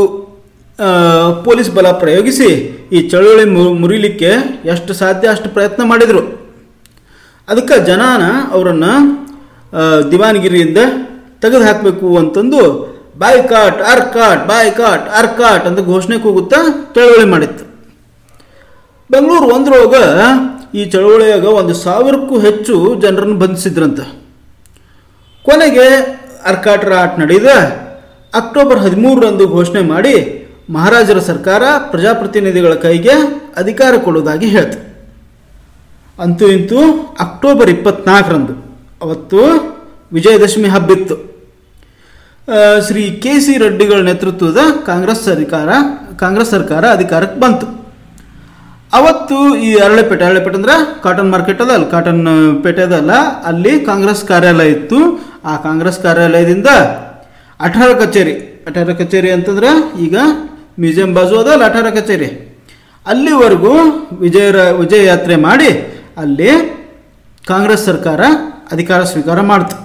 ಪೊಲೀಸ್ 1.45 1.71
ಬಲ 1.71 1.89
ಪ್ರಯೋಗಿಸಿ 1.91 2.51
ಈ 2.93 3.09
ಚಳುವಳಿ 3.09 3.45
ಮುರಿಲಿಕ್ಕೆ 3.83 4.31
ಎಷ್ಟು 4.65 4.95
ಸಾಧ್ಯ 4.95 5.29
ಅಷ್ಟು 5.29 5.49
ಪ್ರಯತ್ನ 5.49 5.83
ಮಾಡಿದರು. 5.85 6.23
ಅದಕ್ಕೆ 7.51 7.77
ಜನಾನ 7.91 8.23
ಅವರನ್ನು 8.57 8.93
ದಿವಾನಗಿರಿಯಿಂದ 10.13 10.81
ತೆಗೆದು 11.43 11.65
ಹಾಕಬೇಕು 11.69 12.09
ಅಂತಂದು 12.21 12.61
ಬಾಯ್ 13.21 13.43
ಕಾಟ್ 13.53 13.81
ಅರ್ 13.93 14.05
ಕಾಟ್ 14.15 14.43
ಬಾಯ್ 14.51 14.71
ಕಾಟ್ 14.81 15.07
ಅರ್ 15.19 15.31
ಕಾಟ್ 15.39 15.65
ಅಂತ 15.69 15.81
ಘೋಷಣೆ 15.93 16.17
ಕೂಗುತ್ತಾ 16.25 16.59
ಚಳವಳಿ 16.95 17.27
ಮಾಡಿತ್ತು. 17.33 17.65
ಬೆಂಗಳೂರು 19.11 19.47
ಒಂದ್ರೊಳಗ 19.57 19.97
ಈ 20.79 20.83
ಚಳವಳಿಯಾಗ 20.91 21.47
ಒಂದು 21.61 21.75
ಸಾವಿರಕ್ಕೂ 21.85 22.35
ಹೆಚ್ಚು 22.39 22.75
ಜನರನ್ನು 23.05 23.37
ಬಂಧಿಸಿದ್ರಂತೆ. 23.43 24.05
ಕೊನೆಗೆ 25.45 25.87
ಅರ್ಕಾಟರ 26.51 26.93
ಆಟ 27.03 27.13
ನಡೆದ. 27.23 27.49
ಅಕ್ಟೋಬರ್ 28.41 28.81
ಹದಿಮೂರರಂದು 28.85 29.47
ಘೋಷಣೆ 29.57 29.83
ಮಾಡಿ 29.93 30.15
ಮಹಾರಾಜರ 30.77 31.19
ಸರ್ಕಾರ 31.31 31.63
ಪ್ರಜಾಪ್ರತಿನಿಧಿಗಳ 31.91 32.75
ಕೈಗೆ 32.87 33.15
ಅಧಿಕಾರ 33.63 33.93
ಕೊಡುವುದಾಗಿ 34.07 34.49
ಹೇಳ್ತು. 34.57 34.79
ಅಂತೂ 36.25 36.47
ಇಂತೂ 36.57 36.79
ಅಕ್ಟೋಬರ್ 37.25 37.71
ಇಪ್ಪತ್ನಾಲ್ಕರಂದು. 37.75 38.55
ಅವತ್ತು 39.05 39.41
ವಿಜಯದಶಮಿ 40.17 40.69
ಹಬ್ಬಿತ್ತು. 40.75 41.17
ಶ್ರೀ 42.87 43.03
ಕೆ 43.25 43.33
ಸಿ 43.45 43.53
ರೆಡ್ಡಿಗಳ 43.63 43.99
ನೇತೃತ್ವದ 44.09 44.61
ಕಾಂಗ್ರೆಸ್ 44.89 45.23
ಅಧಿಕಾರ, 45.35 45.69
ಕಾಂಗ್ರೆಸ್ 46.23 46.51
ಸರ್ಕಾರ 46.55 46.85
ಅಧಿಕಾರಕ್ಕೆ 46.97 47.39
ಬಂತು. 47.45 47.67
ಅವತ್ತು 48.99 49.37
ಈ 49.67 49.71
ಅರಳೆಪೇಟೆ 49.87 50.25
ಅರಳೆಪೇಟೆ 50.29 50.57
ಅಂದ್ರೆ 50.61 50.77
ಕಾಟನ್ 51.05 51.31
ಮಾರ್ಕೆಟ್ 51.35 51.61
ಅದ 51.65 51.71
ಅಲ್ಲಿ 51.77 51.89
ಕಾಟನ್ 51.95 52.23
ಪೇಟೆ 52.65 52.83
ಅದಲ್ಲ, 52.89 53.13
ಅಲ್ಲಿ 53.51 53.73
ಕಾಂಗ್ರೆಸ್ 53.91 54.23
ಕಾರ್ಯಾಲಯ 54.31 54.75
ಇತ್ತು. 54.77 54.99
ಆ 55.51 55.53
ಕಾಂಗ್ರೆಸ್ 55.67 55.99
ಕಾರ್ಯಾಲಯದಿಂದ 56.07 56.71
ಅಠಾರ 57.67 57.91
ಕಚೇರಿ 58.01 58.35
ಅಠಾರ 58.69 58.93
ಕಚೇರಿ 59.01 59.31
ಅಂತಂದ್ರೆ 59.37 59.71
ಈಗ 60.07 60.17
ಮ್ಯೂಸಿಯಂ 60.83 61.13
ಬಾಜು 61.19 61.37
ಅದಲ್ಲ, 61.43 61.63
ಅಠಾರ 61.71 61.89
ಕಚೇರಿ. 61.99 62.31
ಅಲ್ಲಿವರೆಗೂ 63.07 63.75
ವಿಜಯ 64.25 64.49
ವಿಜಯ 64.81 65.03
ಯಾತ್ರೆ 65.11 65.37
ಮಾಡಿ 65.47 65.71
ಅಲ್ಲಿ 66.21 66.51
ಕಾಂಗ್ರೆಸ್ 67.49 67.85
ಸರ್ಕಾರ 67.85 68.21
ಅಧಿಕಾರ 68.73 69.01
ಸ್ವೀಕಾರ 69.05 69.41
ಮಾಡ್ತು. 69.41 69.77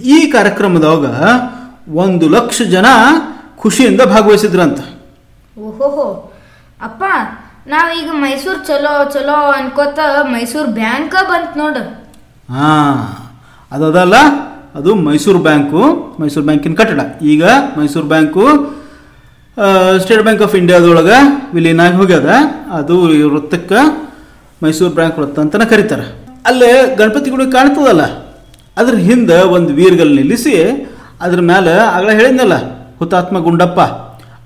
ಈ 0.00 0.30
ಕಾರ್ಯಕ್ರಮದಾಗ 0.30 1.04
ಒಂದು 1.96 2.28
ಲಕ್ಷ 2.28 2.62
ಜನ 2.62 2.86
ಖುಷಿಯಿಂದ 3.56 4.00
ಭಾಗವಹಿಸಿದ್ರಂತ. 4.00 4.78
ಓಹೋಹೋ. 5.58 6.06
ಅಪ್ಪ 6.82 7.04
ನಾವೀಗ 7.66 8.08
ಮೈಸೂರು 8.12 8.66
ಚಲೋ 8.66 9.10
ಚಲೋ 9.12 9.38
ಅನ್ಕೋತ 9.50 9.98
ಮೈಸೂರು 10.22 10.68
ಬ್ಯಾಂಕ್ 10.70 11.14
ಬಂತ 11.30 11.58
ನೋಡು. 11.58 11.82
ಹಾಂ 12.52 12.98
ಅದಲ್ಲ 13.72 14.16
ಅದು 14.74 14.94
ಮೈಸೂರು 14.94 15.38
ಬ್ಯಾಂಕು 15.38 15.82
ಮೈಸೂರು 16.20 16.46
ಬ್ಯಾಂಕಿನ 16.46 16.74
ಕಟ್ಟಡ. 16.74 17.00
ಈಗ 17.22 17.44
Mysore 17.78 18.06
bank 18.06 18.44
state 19.98 20.22
bank 20.22 20.42
of 20.42 20.54
ಇಂಡಿಯಾದೊಳಗೆ 20.54 21.18
ವಿಲೀನ 21.54 21.80
ಆಗಿ 21.86 21.96
ಹೋಗ್ಯದ. 21.96 22.30
ಅದು 22.72 22.96
ವೃತ್ತಕ್ಕೆ 23.30 23.80
ಮೈಸೂರು 24.62 24.92
ಬ್ಯಾಂಕ್ 24.98 25.16
ವೃತ್ತ 25.20 25.38
ಅಂತಲೇ 25.44 25.66
ಕರೀತಾರೆ. 25.72 26.04
ಅಲ್ಲೇ 26.48 26.70
ಗಣಪತಿ 26.98 27.28
ಗುಡಿ 27.34 27.44
ಕಾಣ್ತದಲ್ಲ 27.56 28.02
ಅದ್ರ 28.80 28.94
ಹಿಂದೆ 29.08 29.38
ಒಂದು 29.56 29.70
ವೀರ್ಗಲ್ 29.80 30.12
ನಿಲ್ಲಿಸಿ 30.18 30.54
ಅದ್ರ 31.24 31.40
ಮೇಲೆ 31.50 31.72
ಆಗಲೇ 31.96 32.14
ಹೇಳಿದ್ನಲ್ಲ 32.20 32.56
ಹುತಾತ್ಮ 33.00 33.38
ಗುಂಡಪ್ಪ 33.46 33.80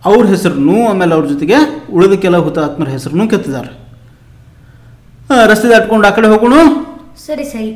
ಅವ್ರ 0.08 0.22
ಹೆಸರನ್ನು 0.32 0.76
ಆಮೇಲೆ 0.90 1.12
ಅವ್ರ 1.16 1.24
ಜೊತೆಗೆ 1.32 1.58
ಉಳಿದ 1.96 2.14
ಕೆಲ 2.24 2.36
ಹುತಾತ್ಮರ 2.46 2.88
ಹೆಸರನ್ನು 2.96 3.24
ಕೆತ್ತಿದ್ದಾರೆ. 3.32 3.70
ರಸ್ತೆ 5.50 5.68
ದಾಟ್ಕೊಂಡು 5.72 6.06
ಆ 6.08 6.12
ಕಡೆ 6.18 6.28
ಹೋಗೋಣ. 6.32 6.54
ಸರಿ 7.26 7.44
ಸರಿ. 7.52 7.70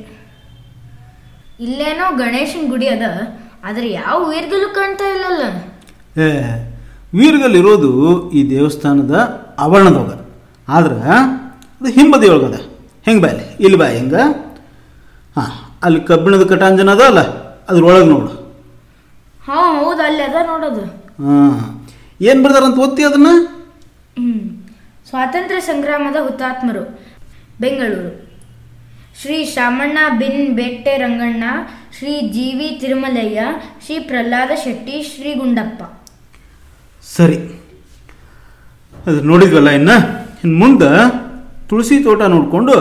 ಇಲ್ಲೇನೋ 1.66 2.07
ಗಣೇಶನ 2.23 2.62
ಗುಡಿ 2.73 2.87
ಅದ 2.94 3.05
ಆದ್ರೆ 3.68 3.87
ಯಾವ 4.01 4.16
ವೀರ್ಗಲ್ಲೂ 4.31 4.68
ಕಾಣ್ತಾ 4.79 5.07
ಇಲ್ಲಲ್ಲ. 5.14 5.42
ಏ 6.25 6.29
ವೀರ್ಗಲ್ 7.20 7.57
ಇರೋದು 7.61 7.92
ಈ 8.38 8.40
ದೇವಸ್ಥಾನದ 8.55 9.14
ಆವರಣದೊಳಗ. 9.64 10.12
ಆದ್ರೆ 10.68 10.99
ಅದು 11.81 11.91
ಹಿಂಬದಿ 11.99 12.27
ಒಳಗದ 12.29 12.57
ಹೆಂಗೆ 13.07 13.23
ಬಾಯ್ 13.25 13.41
ಇಲ್ಲಿ? 13.65 13.79
ಬಾಯ್ 13.83 13.95
ಹೆಂಗೆ? 13.97 14.23
ಹಾಂ 15.37 15.53
ಅಲ್ಲಿ 15.85 16.01
ಕಬ್ಬಿಣದ 16.01 16.45
ಕಟಾಂಜನ 16.53 16.91
ಅದ 16.91 17.03
ಅಲ್ಲ? 17.11 17.21
ಅದ್ರೊಳಗೆ 17.69 18.07
ನೋಡು. 18.13 18.31
ಹಾಂ 19.47 19.71
ಹೌದು 19.85 20.03
ಅಲ್ಲಿ 20.03 20.23
ಅದ 20.23 20.37
ನೋಡೋದು. 20.47 20.85
ಹಾಂ 21.25 21.57
ಏನು 22.21 22.43
ಬರ್ದಾರಂತ 22.45 22.79
ಓದ್ತಿ 22.85 23.03
ಅದನ್ನು? 23.05 23.35
ಸ್ವಾತಂತ್ರ್ಯ 25.09 25.61
ಸಂಗ್ರಾಮದ 25.61 26.19
ಹುತಾತ್ಮರು 26.27 26.85
ಬೆಂಗಳೂರು. 27.61 28.13
ಶ್ರೀ 29.21 29.37
ಶಾಮಣ್ಣ 29.45 29.99
ಬಿನ್ 30.19 30.55
ಬೆಟ್ಟೆ 30.55 30.97
ರಂಗಣ್ಣ 30.99 31.45
ಶ್ರೀ 31.99 32.15
ಜಿ 32.35 32.47
ವಿ 32.59 32.69
ತಿರುಮಲಯ್ಯ 32.81 33.43
ಶ್ರೀ 33.85 33.99
ಪ್ರಹ್ಲಾದ 33.99 34.51
ಶೆಟ್ಟಿ 34.65 34.97
ಶ್ರೀ 35.03 35.35
ಗುಂಡಪ್ಪ. 35.35 35.83
ಸರಿ. 37.17 37.39
ಅದು 39.07 39.21
ನೋಡಿದ್ವಲ್ಲ 39.23 39.71
ಇನ್ನು? 39.71 39.97
ಇನ್ನು 40.45 40.57
ಮುಂದೆ 40.59 40.91
ತುಳಸಿ 41.68 41.96
ತೋಟ 42.05 42.22
ನೋಡಿಕೊಂಡು 42.35 42.74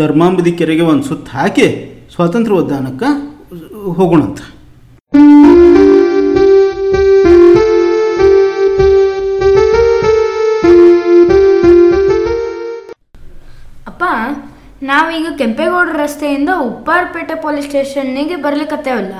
ಧರ್ಮಾಂಬದಿ 0.00 0.52
ಕೆರೆಗೆ 0.58 0.84
ಒಂದು 0.92 1.04
ಸುತ್ತ 1.08 1.28
ಹಾಕಿ 1.38 1.66
ಸ್ವಾತಂತ್ರ್ಯ 2.14 2.60
ಉದ್ಯಾನಕ್ಕೆ 2.62 3.08
ಹೋಗೋಣಂತ. 3.98 4.40
ಅಪ್ಪ, 13.90 14.04
ನಾವೀಗ 14.90 15.26
ಕೆಂಪೇಗೌಡ 15.40 15.88
ರಸ್ತೆಯಿಂದ 16.02 16.50
ಉಪ್ಪಾರಪೇಟೆ 16.70 17.36
ಪೊಲೀಸ್ 17.44 17.68
ಸ್ಟೇಷನ್ನಿಗೆ 17.70 18.38
ಬರ್ಲಿಕ್ಕತ್ತೇವಲ್ಲ 18.46 19.16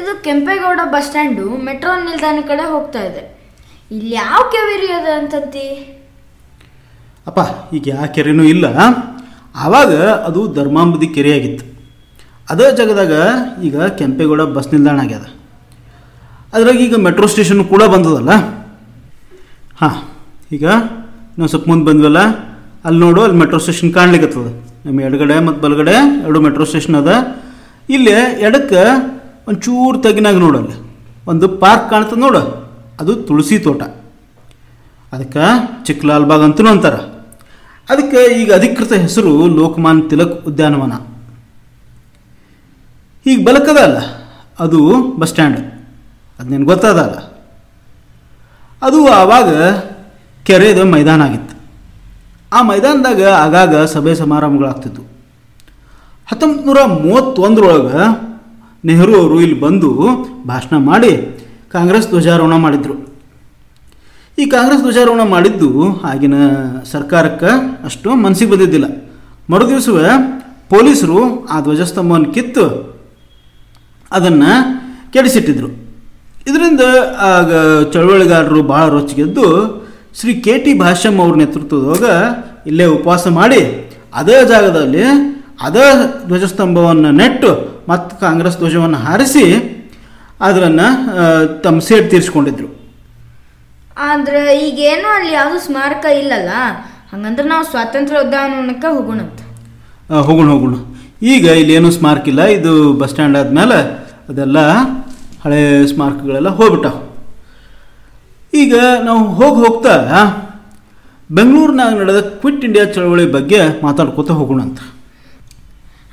ಇದು 0.00 0.12
ಕೆಂಪೇಗೌಡ 0.26 0.80
ಬಸ್ 0.94 1.08
ಸ್ಟ್ಯಾಂಡು 1.08 1.46
ಮೆಟ್ರೋ 1.68 1.94
ನಿಲ್ದಾಣ 2.04 2.38
ಕಡೆ 2.50 2.66
ಹೋಗ್ತಾ 2.74 3.00
ಇದೆ. 3.08 3.22
ಇಲ್ಲಿ 3.94 4.10
ಯಾವ 4.20 4.40
ಕೆವೇರಿ 4.54 4.90
ಅದ 4.98 5.08
ಅಂತಂತಿ? 5.20 5.66
ಅಪ್ಪ, 7.30 7.40
ಈಗ 7.76 7.84
ಯಾವ 7.94 8.06
ಕೆರೆನೂ 8.16 8.44
ಇಲ್ಲ. 8.54 8.66
ಆವಾಗ 9.64 9.92
ಅದು 10.28 10.40
ಧರ್ಮಾಂಬದಿ 10.58 11.06
ಕೆರೆಯಾಗಿತ್ತು. 11.16 11.64
ಅದೇ 12.52 12.66
ಜಾಗದಾಗ 12.78 13.12
ಈಗ 13.66 13.76
ಕೆಂಪೇಗೌಡ 13.98 14.42
ಬಸ್ 14.56 14.70
ನಿಲ್ದಾಣ 14.72 14.98
ಆಗ್ಯದ. 15.04 15.26
ಅದ್ರಾಗ 16.54 16.78
ಈಗ 16.86 16.96
ಮೆಟ್ರೋ 17.06 17.26
ಸ್ಟೇಷನ್ 17.32 17.60
ಕೂಡ 17.72 17.82
ಬಂದದಲ್ಲ? 17.94 18.32
ಹಾಂ, 19.80 19.96
ಈಗ 20.56 20.64
ನಾವು 21.36 21.48
ಸ್ವಲ್ಪ 21.52 21.66
ಮುಂದೆ 21.70 21.86
ಬಂದ್ವಲ್ಲ? 21.90 22.20
ಅಲ್ಲಿ 22.86 22.98
ನೋಡು 23.04 23.20
ಅಲ್ಲಿ 23.26 23.38
ಮೆಟ್ರೋ 23.42 23.58
ಸ್ಟೇಷನ್ 23.64 23.92
ಕಾಣ್ಲಿಕ್ಕತ್ತದ 23.98 24.48
ನಮ್ಮ 24.86 25.00
ಎಡಗಡೆ 25.08 25.36
ಮತ್ತು 25.46 25.60
ಬಲಗಡೆ 25.64 25.94
ಎರಡು 26.24 26.38
ಮೆಟ್ರೋ 26.46 26.64
ಸ್ಟೇಷನ್ 26.70 26.96
ಅದ. 27.02 27.12
ಇಲ್ಲಿ 27.94 28.14
ಎಡಕ್ಕೆ 28.48 28.82
ಒಂಚೂರು 29.50 29.96
ತಗ್ಗಿನಾಗ 30.04 30.38
ನೋಡು 30.46 30.58
ಅಲ್ಲಿ 30.62 30.76
ಒಂದು 31.32 31.46
ಪಾರ್ಕ್ 31.62 31.86
ಕಾಣ್ತದೆ 31.92 32.20
ನೋಡು. 32.26 32.42
ಅದು 33.00 33.12
ತುಳಸಿ 33.28 33.56
ತೋಟ. 33.66 33.82
ಅದಕ್ಕೆ 35.12 35.44
ಚಿಕ್ಕ 35.86 36.04
ಲಾಲ್ಬಾಗ್ 36.10 36.44
ಅಂತಲೂ 36.48 36.70
ಅಂತಾರೆ. 36.74 37.00
ಅದಕ್ಕೆ 37.90 38.42
ಈಗ 38.42 38.54
ಅಧಿಕೃತ 38.54 38.92
ಹೆಸರು 38.92 39.48
ಲೋಕಮಾನ್ 39.48 40.10
ತಿಲಕ್ 40.10 40.46
ಉದ್ಯಾನವನ. 40.46 40.92
ಈಗ 43.26 43.48
ಬಲಕದ 43.48 43.76
ಅಲ್ಲ 43.76 43.98
ಅದು 44.60 44.94
ಬಸ್ 45.18 45.30
ಸ್ಟ್ಯಾಂಡ್. 45.30 45.58
ಅದು 46.40 46.48
ನಿನ್ಗೆ 46.48 46.66
ಗೊತ್ತದಲ್ಲ. 46.66 47.30
ಅದು 48.82 49.06
ಆವಾಗ 49.06 49.48
ಕೆರೆದ 50.44 50.80
ಮೈದಾನ 50.80 51.22
ಆಗಿತ್ತು. 51.22 51.60
ಆ 52.52 52.62
ಮೈದಾನದಾಗ 52.62 53.24
ಆಗಾಗ 53.24 53.84
ಸಭೆ 53.84 54.14
ಸಮಾರಂಭಗಳಾಗ್ತಿತ್ತು 54.14 55.02
ಹತ್ತೊಂಬತ್ತು 56.26 56.66
ನೂರ 56.66 56.84
ಮೂವತ್ತೊಂದರೊಳಗೆ 56.84 58.30
ನೆಹರು 58.84 59.20
ಅವರು 59.20 59.40
ಇಲ್ಲಿ 59.40 59.60
ಬಂದು 59.60 59.90
ಭಾಷಣ 60.46 60.76
ಮಾಡಿ 60.76 61.40
ಕಾಂಗ್ರೆಸ್ 61.70 62.08
ಧ್ವಜಾರೋಹಣ 62.08 62.54
ಮಾಡಿದರು. 62.56 63.09
ಈ 64.38 64.44
ಕಾಂಗ್ರೆಸ್ 64.46 64.82
ಧ್ವಜಾರೋಹಣ 64.82 65.22
ಮಾಡಿದ್ದು 65.28 65.68
ಆಗಿನ 66.10 66.34
ಸರ್ಕಾರಕ್ಕೆ 66.92 67.50
ಅಷ್ಟು 67.84 68.14
ಮನಸ್ಸಿಗೆ 68.24 68.50
ಬಂದಿದ್ದಿಲ್ಲ. 68.50 68.86
ಮರುದಿವಸವೇ 69.50 70.12
ಪೊಲೀಸರು 70.72 71.20
ಆ 71.46 71.60
ಧ್ವಜಸ್ತಂಭವನ್ನು 71.60 72.28
ಕಿತ್ತು 72.32 72.64
ಅದನ್ನು 74.12 74.52
ಕೆಡಿಸಿಟ್ಟಿದ್ರು. 75.12 75.68
ಇದರಿಂದ 76.48 76.82
ಆಗ 77.32 77.50
ಚಳವಳಿಗಾರರು 77.92 78.62
ಭಾಳ 78.62 78.84
ರೊಚ್ಚಿಗೆದ್ದು 78.88 79.46
ಶ್ರೀ 80.18 80.32
ಕೆ 80.34 80.58
ಟಿ 80.58 80.72
ಭಾಷ್ಯಂ 80.78 81.16
ಅವ್ರ 81.22 81.34
ನೇತೃತ್ವದಾಗ 81.36 82.06
ಇಲ್ಲೇ 82.66 82.86
ಉಪವಾಸ 82.96 83.26
ಮಾಡಿ 83.40 83.60
ಅದೇ 84.14 84.38
ಜಾಗದಲ್ಲಿ 84.44 85.04
ಅದೇ 85.62 85.86
ಧ್ವಜಸ್ತಂಭವನ್ನು 86.26 87.10
ನೆಟ್ಟು 87.10 87.50
ಮತ್ತು 87.88 88.20
ಕಾಂಗ್ರೆಸ್ 88.20 88.56
ಧ್ವಜವನ್ನು 88.56 88.96
ಹಾರಿಸಿ 88.96 89.44
ಅದನ್ನು 90.40 90.88
ತಮ್ಮ 91.62 91.78
ಸೇಡ್ 91.78 92.10
ತೀರಿಸ್ಕೊಂಡಿದ್ರು. 92.10 92.68
ಆದ್ರೆ 94.06 94.40
ಈಗೇನು 94.66 95.08
ಅಲ್ಲಿ 95.16 95.32
ಯಾವುದು 95.32 95.58
ಸ್ಮಾರಕ 95.60 96.04
ಇಲ್ಲಲ್ಲ 96.20 96.52
ಹಂಗಂದ್ರೆ 97.12 97.46
ನಾವು 97.48 97.64
ಸ್ವಾತಂತ್ರ್ಯ 97.64 98.20
ಉದ್ಯಾನವನಕ್ಕೆ 98.24 98.88
ಹೋಗೋಣ 98.96 99.20
ಅಂತ. 99.20 99.40
ಹೋಗೋಣ 100.28 100.48
ಹೋಗೋಣ. 100.48 100.74
ಈಗ 101.32 101.44
ಇಲ್ಲಿ 101.60 101.72
ಏನು 101.74 101.90
ಸ್ಮಾರಕ 101.90 102.28
ಇಲ್ಲ 102.28 102.42
ಇದು 102.56 102.72
ಬಸ್ 103.00 103.10
ಸ್ಟ್ಯಾಂಡ್ 103.10 103.38
ಆದಮೇಲೆ 103.38 103.78
ಅದೆಲ್ಲ 104.28 104.58
ಹಳೆ 105.44 105.60
ಸ್ಮಾರಕಗಳೆಲ್ಲ 105.86 106.48
ಹೋಗ್ಬಿಟ್ಟಾವ 106.48 106.96
ಈಗ 108.52 108.74
ನಾವು 109.02 109.22
ಹೋಗಿ 109.40 109.58
ಹೋಗ್ತಾ 109.66 109.94
ಬೆಂಗಳೂರಿನಾಗ 111.30 111.92
ನಡೆದ 112.00 112.20
ಕ್ವಿಟ್ 112.40 112.64
ಇಂಡಿಯಾ 112.64 112.84
ಚಳವಳಿ 112.94 113.26
ಬಗ್ಗೆ 113.32 113.60
ಮಾತಾಡ್ಕೋತ 113.82 114.30
ಹೋಗೋಣ 114.30 114.60
ಅಂತ. 114.62 114.80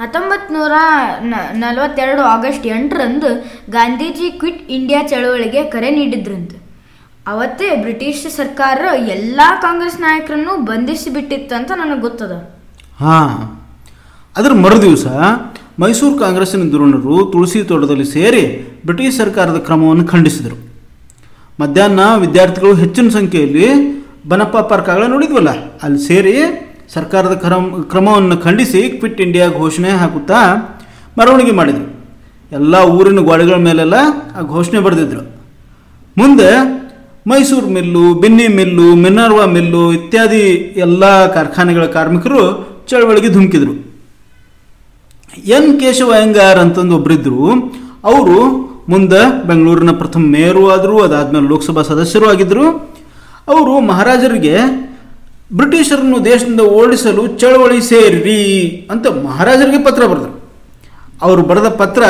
ಹತ್ತೊಂಬತ್ತು 0.02 0.54
ನೂರ 0.54 0.74
ನಲವತ್ತೆರಡು 1.62 2.22
ಆಗಸ್ಟ್ 2.34 2.66
ಎಂಟರಂದು 2.68 3.30
ಗಾಂಧೀಜಿ 3.72 4.28
ಕ್ವಿಟ್ 4.40 4.62
ಇಂಡಿಯಾ 4.72 5.00
ಚಳವಳಿಗೆ 5.04 5.64
ಕರೆ 5.70 5.90
ನೀಡಿದ್ರಂತೆ. 5.92 6.58
ಅವತ್ತೇ 7.32 7.70
ಬ್ರಿಟಿಷ್ 7.84 8.22
ಸರ್ಕಾರ 8.38 8.80
ಎಲ್ಲ 9.16 9.40
ಕಾಂಗ್ರೆಸ್ 9.64 9.98
ನಾಯಕರನ್ನು 10.04 10.54
ಬಂಧಿಸಿ 10.70 11.10
ಬಿಟ್ಟಿತ್ತು 11.16 11.54
ಅಂತ 11.60 11.72
ನನಗೆ 11.82 12.02
ಗೊತ್ತದ. 12.06 12.34
ಹಾಂ 13.02 13.34
ಅದರ 14.36 14.52
ಮರುದಿವಸ 14.66 15.08
ಮೈಸೂರು 15.82 16.16
ಕಾಂಗ್ರೆಸ್ಸಿನ 16.22 16.70
ಧುರಣರು 16.74 17.16
ತುಳಸಿ 17.34 17.60
ತೋಟದಲ್ಲಿ 17.72 18.08
ಸೇರಿ 18.14 18.44
ಬ್ರಿಟಿಷ್ 18.86 19.18
ಸರ್ಕಾರದ 19.22 19.60
ಕ್ರಮವನ್ನು 19.68 20.06
ಖಂಡಿಸಿದರು. 20.14 20.58
ಮಧ್ಯಾಹ್ನ 21.62 22.06
ವಿದ್ಯಾರ್ಥಿಗಳು 22.24 22.74
ಹೆಚ್ಚಿನ 22.84 23.10
ಸಂಖ್ಯೆಯಲ್ಲಿ 23.18 23.68
ಬನಪ್ಪ 24.32 24.58
ಪಾರ್ಕ್ 24.72 24.90
ನೋಡಿದ್ವಲ್ಲ, 25.16 25.52
ಅಲ್ಲಿ 25.84 26.00
ಸೇರಿ 26.10 26.34
ಸರ್ಕಾರದ 26.96 27.36
ಕ್ರಮ, 27.44 27.64
ಕ್ರಮವನ್ನು 27.92 28.36
ಖಂಡಿಸಿ 28.48 28.82
ಕ್ವಿಟ್ 29.00 29.22
ಇಂಡಿಯಾ 29.28 29.46
ಘೋಷಣೆ 29.62 29.92
ಹಾಕುತ್ತಾ 30.02 30.40
ಮೆರವಣಿಗೆ 31.18 31.54
ಮಾಡಿದರು. 31.60 31.88
ಎಲ್ಲ 32.52 32.76
ಊರಿನ 32.98 33.22
ಗೋಡೆಗಳ 33.30 33.58
ಮೇಲೆಲ್ಲ 33.68 33.96
ಆ 34.38 34.42
ಘೋಷಣೆ 34.56 34.80
ಬರೆದಿದ್ರು. 34.88 35.24
ಮುಂದೆ 36.18 36.50
Mysore 37.30 37.68
mill, 37.76 38.04
Binny 38.22 38.48
mill, 38.58 38.88
Minerva 39.04 39.46
mill 39.56 39.82
ಇತ್ಯಾದಿ 39.98 40.44
ಎಲ್ಲ 40.86 41.04
ಕಾರ್ಖಾನೆಗಳ 41.36 41.86
ಕಾರ್ಮಿಕರು 41.96 42.42
ಚಳವಳಿಗೆ 42.90 43.30
ಧುಮುಕಿದ್ರು. 43.36 43.74
ಎನ್ 45.56 45.72
ಕೇಶವ 45.82 46.12
ಅಯ್ಯಂಗಾರ್ 46.18 46.60
ಅಂತಂದು 46.64 46.96
ಒಬ್ಬರಿದ್ದರು 47.00 47.44
ಅವರು 48.12 48.38
ಮುಂದೆ 48.92 49.22
ಬೆಂಗಳೂರಿನ 49.48 49.94
ಪ್ರಥಮ 50.02 50.24
ಮೇಯರು 50.36 50.64
ಆದರು, 50.76 50.98
ಅದಾದಮೇಲೆ 51.06 51.48
ಲೋಕಸಭಾ 51.54 51.82
ಸದಸ್ಯರು 51.90 52.28
ಆಗಿದ್ದರು 52.34 52.66
ಅವರು 53.54 53.74
ಮಹಾರಾಜರಿಗೆ, 53.90 54.56
ಬ್ರಿಟಿಷರನ್ನು 55.58 56.18
ದೇಶದಿಂದ 56.30 56.64
ಓಡಿಸಲು 56.80 57.24
ಚಳವಳಿ 57.42 57.82
ಸೇರಿ 57.92 58.42
ಅಂತ 58.94 59.08
ಮಹಾರಾಜರಿಗೆ 59.28 59.82
ಪತ್ರ 59.90 60.02
ಬರೆದರು. 60.12 60.34
ಅವರು 61.26 61.42
ಬರೆದ 61.50 61.70
ಪತ್ರ 61.82 62.04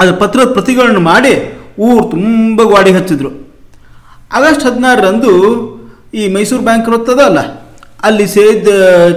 ಅದರ 0.00 0.14
ಪತ್ರದ 0.22 0.46
ಪ್ರತಿಗಳನ್ನು 0.52 1.02
ಮಾಡಿ 1.10 1.34
ಊರು 1.86 2.02
ತುಂಬ 2.14 2.62
ಗಾಡಿ 2.74 2.90
ಹಚ್ಚಿದ್ರು. 2.96 3.30
ಆಗಸ್ಟ್ 4.36 4.66
ಹದಿನಾರರಂದು 4.68 5.32
ಈ 6.20 6.22
ಮೈಸೂರು 6.34 6.62
ಬ್ಯಾಂಕ್ 6.68 6.88
ಇರುತ್ತದ 6.90 7.20
ಅಲ್ಲ 7.30 7.40
ಅಲ್ಲಿ 8.06 8.26
ಸೇರಿದ 8.34 8.70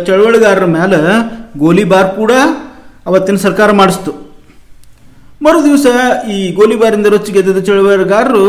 ಚಳವಳಿಗಾರರ 0.07 0.67
ಮೇಲೆ 0.79 0.99
ಗೋಲಿಬಾರ್ 1.63 2.09
ಕೂಡ 2.19 2.31
ಅವತ್ತಿನ 3.09 3.37
ಸರ್ಕಾರ 3.45 3.69
ಮಾಡಿಸ್ತು. 3.81 4.11
ಮರು 5.45 5.59
ದಿವಸ 5.67 5.87
ಈ 6.35 6.37
ಗೋಲಿಬಾರಿಂದ 6.57 7.07
ರೊಚ್ಚಿಗೆದ್ದ 7.13 7.61
ಚಳವಳಿಗಾರರು 7.69 8.45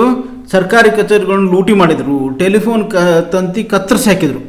ಸರ್ಕಾರಿ 0.52 0.90
ಕಚೇರಿಗಳನ್ನು 0.96 1.48
ಲೂಟಿ 1.54 1.74
ಮಾಡಿದರು, 1.80 2.16
ಟೆಲಿಫೋನ್ 2.40 2.82
ಕ, 2.92 2.96
ತಂತಿ 3.32 3.62
ಕತ್ತರಿಸಿ 3.72 4.08
ಹಾಕಿದರು. 4.10 4.40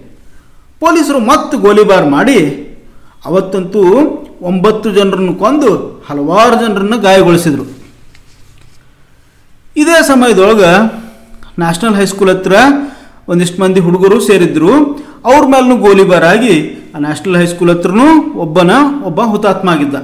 ಪೊಲೀಸರು 0.82 1.20
ಮತ್ತೆ 1.32 1.56
ಗೋಲಿಬಾರ್ 1.66 2.08
ಮಾಡಿ 2.16 2.40
ಅವತ್ತಂತೂ 3.30 3.82
ಒಂಬತ್ತು 4.50 4.88
ಜನರನ್ನು 4.98 5.34
ಕೊಂದು 5.44 5.70
ಹಲವಾರು 6.08 6.56
ಜನರನ್ನು 6.64 6.98
ಗಾಯಗೊಳಿಸಿದರು. 7.08 7.66
ಇದೇ 9.82 9.98
ಸಮಯದೊಳಗೆ 10.12 10.72
ನ್ಯಾಷನಲ್ 11.60 11.96
ಹೈಸ್ಕೂಲ್ 12.00 12.32
ಹತ್ರ 12.34 12.56
ಒಂದಿಷ್ಟು 13.32 13.60
ಮಂದಿ 13.62 13.80
ಹುಡುಗರು 13.88 14.18
ಸೇರಿದ್ರು. 14.28 14.74
ಅವ್ರ 15.30 15.42
ಮೇಲೂ 15.54 15.76
ಗೋಲಿಬಾರ್ 15.86 16.26
ಆಗಿ 16.34 16.56
ಆ 16.96 17.00
ನ್ಯಾಷನಲ್ 17.06 17.38
ಹೈಸ್ಕೂಲ್ 17.42 17.72
ಹತ್ರನೂ 17.74 18.08
ಒಬ್ಬನ 18.46 18.72
ಒಬ್ಬ 19.10 19.22
ಹುತಾತ್ಮ 19.34 19.70
ಆಗಿದ್ದ. 19.76 19.96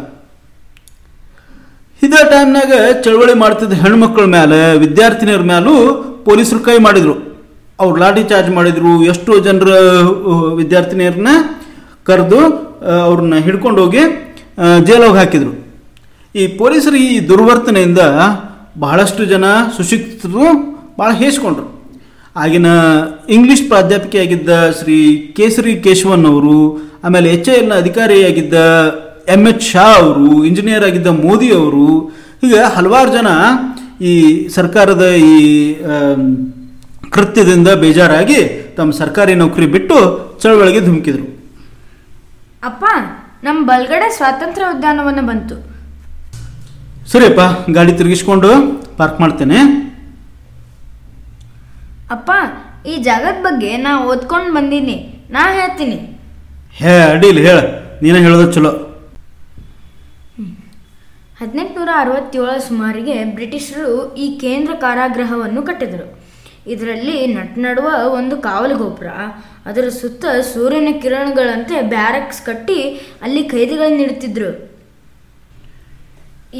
ಇದೇ 2.06 2.22
ಟೈಮ್ನಾಗ 2.32 2.72
ಚಳವಳಿ 3.04 3.36
ಮಾಡ್ತಿದ್ದ 3.44 3.76
ಹೆಣ್ಮಕ್ಳ 3.84 4.26
ಮೇಲೆ 4.36 4.60
ವಿದ್ಯಾರ್ಥಿನಿಯರ 4.84 5.44
ಮೇಲೂ 5.54 5.74
ಪೊಲೀಸರು 6.28 6.60
ಕೈ 6.68 6.78
ಮಾಡಿದರು. 6.88 7.16
ಅವ್ರು 7.84 7.96
ಲಾಠಿ 8.04 8.24
ಚಾರ್ಜ್ 8.30 8.52
ಮಾಡಿದರು, 8.58 8.92
ಎಷ್ಟೋ 9.12 9.34
ಜನರ 9.48 9.72
ವಿದ್ಯಾರ್ಥಿನಿಯರನ್ನ 10.60 11.32
ಕರೆದು 12.10 12.40
ಅವ್ರನ್ನ 13.08 13.36
ಹಿಡ್ಕೊಂಡು 13.48 13.80
ಹೋಗಿ 13.84 14.04
ಜೈಲಿಗೆ 14.88 15.18
ಹಾಕಿದರು. 15.20 15.54
ಈ 16.36 16.44
ಪೊಲೀಸರು 16.62 16.98
ಈ 17.08 17.12
ದುರ್ವರ್ತನೆಯಿಂದ 17.30 18.02
ಬಹಳಷ್ಟು 18.84 19.26
ಜನ 19.34 19.46
ಸುಶಿಕ್ಷಿತರು 19.78 20.46
ಭಾಳ 21.00 21.10
ಹೇಸ್ಕೊಂಡ್ರು. 21.24 21.68
ಆಗಿನ 22.36 22.68
ಇಂಗ್ಲಿಷ್ 23.36 23.64
ಪ್ರಾಧ್ಯಾಪಕಿಯಾಗಿದ್ದ 23.70 24.50
ಶ್ರೀ 24.80 24.98
ಕೇಸರಿ 25.38 25.74
ಕೇಶವನ್ 25.86 26.26
ಅವರು 26.32 26.58
ಆಮೇಲೆ 27.06 27.28
ಎಚ್ 27.36 27.50
ಎಲ್ನ 27.50 27.74
ಅಧಿಕಾರಿಯಾಗಿದ್ದ 27.84 28.58
ಎಂ 29.36 29.44
ಎಚ್ 29.48 29.66
ಶಾ 29.72 29.86
ಅವರು 30.02 30.28
ಇಂಜಿನಿಯರ್ 30.50 30.86
ಆಗಿದ್ದ 30.90 31.10
ಮೋದಿ 31.24 31.50
ಅವರು 31.60 31.88
ಹೀಗೆ 32.42 32.60
ಹಲವಾರು 32.76 33.10
ಜನ 33.18 33.30
ಈ 34.10 34.14
ಸರ್ಕಾರದ 34.56 35.06
ಈ 35.32 35.40
ಕೃತ್ಯದಿಂದ 37.16 37.70
ಬೇಜಾರಾಗಿ 37.84 38.40
ತಮ್ಮ 38.78 38.92
ಸರ್ಕಾರಿ 39.02 39.36
ನೌಕರಿ 39.42 39.68
ಬಿಟ್ಟು 39.76 39.98
ಚಳವಳಿಗೆ 40.42 40.82
ಧುಮುಕಿದ್ರು. 40.88 41.26
ಅಪ್ಪ 42.64 42.86
ನಮ್ಮ 43.44 43.60
ಬಲ್ಗಡೆ 43.72 44.08
ಸ್ವಾತಂತ್ರ್ಯ 44.18 44.68
ಉದ್ಯಾನವನ 44.76 45.24
ಬಂತು. 45.32 45.56
ಸರಿಯಪ್ಪ 47.12 47.42
ಗಾಡಿ 47.72 47.94
ತಿರುಗಿಸ್ಕೊಂಡು 48.00 48.50
ಪಾರ್ಕ್ 48.98 49.20
ಮಾಡ್ತೇನೆ. 49.22 49.60
ಅಪ್ಪ 52.16 52.32
ಈ 52.92 52.94
ಜಾಗದ 53.08 53.40
ಬಗ್ಗೆ 53.46 53.70
ನಾ 53.78 53.92
ಓದ್ಕೊಂಡು 54.12 54.52
ಬಂದೀನಿ. 54.54 54.98
ನಾ 55.30 55.42
ಹೇಳ್ತೀನಿ. 55.58 55.98
ಹೇ 56.80 56.94
ಅಡ್ಡಿಲ್ಲ 57.12 57.40
ಹೇಳ. 57.48 57.60
ನೀನೇ 58.04 58.20
ಹೇಳೋದು 58.26 58.46
ಚಲೋ. 58.56 58.72
ಹದಿನೆಂಟುನೂರ 61.40 61.90
ಅರವತ್ತೇಳರ 61.96 62.54
ಸುಮಾರಿಗೆ 62.68 63.16
ಬ್ರಿಟಿಷರು 63.38 63.90
ಈ 64.16 64.28
ಕೇಂದ್ರ 64.44 64.72
ಕಾರಾಗೃಹವನ್ನು 64.84 65.62
ಕಟ್ಟಿದರು. 65.70 66.08
ಇದರಲ್ಲಿ 66.74 67.18
ನಟ್ 67.34 67.58
ನಡುವ 67.66 67.90
ಒಂದು 68.20 68.36
ಕಾವಲು 68.38 68.76
ಗೋಪುರ 68.78 69.10
ಅದರ 69.70 69.86
ಸುತ್ತ 70.00 70.26
ಸೂರ್ಯನ 70.54 70.90
ಕಿರಣಗಳಂತೆ 71.02 71.76
ಬ್ಯಾರಕ್ಸ್ 71.94 72.42
ಕಟ್ಟಿ 72.46 72.80
ಅಲ್ಲಿ 73.22 73.44
ಕೈದಿಗಳನ್ನು 73.54 74.02
ಇಡ್ತಿದ್ರು 74.04 74.50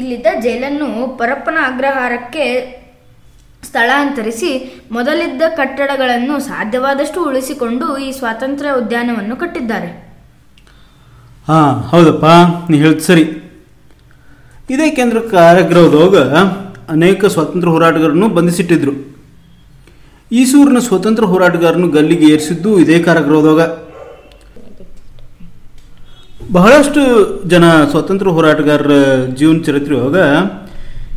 ಇಲ್ಲಿದ್ದ 0.00 0.26
ಜೈಲನ್ನು 0.40 0.88
ಪರಪ್ಪನ 1.18 1.58
ಅಗ್ರಹಾರಕ್ಕೆ 1.70 2.44
ಸ್ಥಳಾಂತರಿಸಿ 3.62 4.50
ಮೊದಲಿದ್ದ 4.96 5.42
ಕಟ್ಟಡಗಳನ್ನು 5.60 6.36
ಸಾಧ್ಯವಾದಷ್ಟು 6.50 7.18
ಉಳಿಸಿಕೊಂಡು 7.28 7.86
ಈ 8.06 8.08
ಸ್ವಾತಂತ್ರ್ಯ 8.18 8.72
ಉದ್ಯಾನವನ್ನು 8.82 9.36
ಕಟ್ಟಿದ್ದಾರೆ. 9.42 9.90
ಹಾಂ, 11.48 11.74
ಹೌದಪ್ಪ, 11.92 12.26
ನೀ 12.70 12.78
ಹೇಳ್ತು 12.84 13.04
ಸರಿ. 13.10 13.24
ಇದೇ 14.74 14.86
ಕೇಂದ್ರ 14.98 15.18
ಕಾರಾಗೃಹದೊಳಗ 15.34 16.16
ಅನೇಕ 16.94 17.20
ಸ್ವಾತಂತ್ರ್ಯ 17.34 17.72
ಹೋರಾಟಗಾರರನ್ನು 17.74 18.28
ಬಂಧಿಸಿಟ್ಟಿದ್ರು. 18.38 18.94
ಈಸೂರಿನ 20.30 20.80
ಸ್ವತಂತ್ರ 20.88 21.24
ಹೋರಾಟಗಾರನು 21.32 21.88
ಗಲ್ಲಿಗೆ 21.98 22.26
ಏರಿಸಿದ್ದು 22.34 22.70
ಇದೇ 22.84 22.96
ಕಾರಾಗೃಹದೊಳಗ 23.06 23.62
ಬಹಳಷ್ಟು 26.56 27.02
ಜನ 27.52 27.64
ಸ್ವಾತಂತ್ರ್ಯ 27.92 28.32
ಹೋರಾಟಗಾರರ 28.36 28.94
ಜೀವನ 29.38 29.58
ಚರಿತ್ರೆಯೊಳಗ 29.66 30.18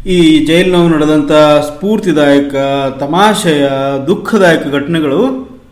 ಈ 0.05 0.45
ಜೈಲಿನವು 0.45 0.89
ನಡೆದಂಥ 0.89 1.31
ಸ್ಫೂರ್ತಿದಾಯಕ 1.65 2.55
ತಮಾಷೆಯ 2.99 3.69
ದುಃಖದಾಯಕ 4.07 4.67
ಘಟನೆಗಳು 4.67 5.19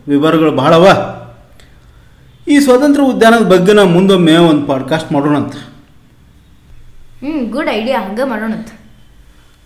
ವಿವರಗಳು 0.08 0.52
ಬಹಳವ. 0.52 0.86
ಈ 2.48 2.60
ಸ್ವಾತಂತ್ರ್ಯ 2.60 3.06
ಉದ್ಯಾನದ 3.06 3.48
ಬಗ್ಗೆ 3.48 3.72
ನಾವು 3.72 3.88
ಮುಂದೊಮ್ಮೆ 3.88 4.36
ಒಂದು 4.36 4.66
ಪಾಡ್ಕಾಸ್ಟ್ 4.66 5.12
ಮಾಡೋಣ 5.12 5.36
ಅಂತ. 5.36 5.54
ಹ್ಞೂ 7.18 7.50
ಗುಡ್ 7.50 7.70
ಐಡಿಯಾ 7.70 8.00
ಹಂಗೆ 8.00 8.24
ಮಾಡೋಣಂತ 8.24 8.66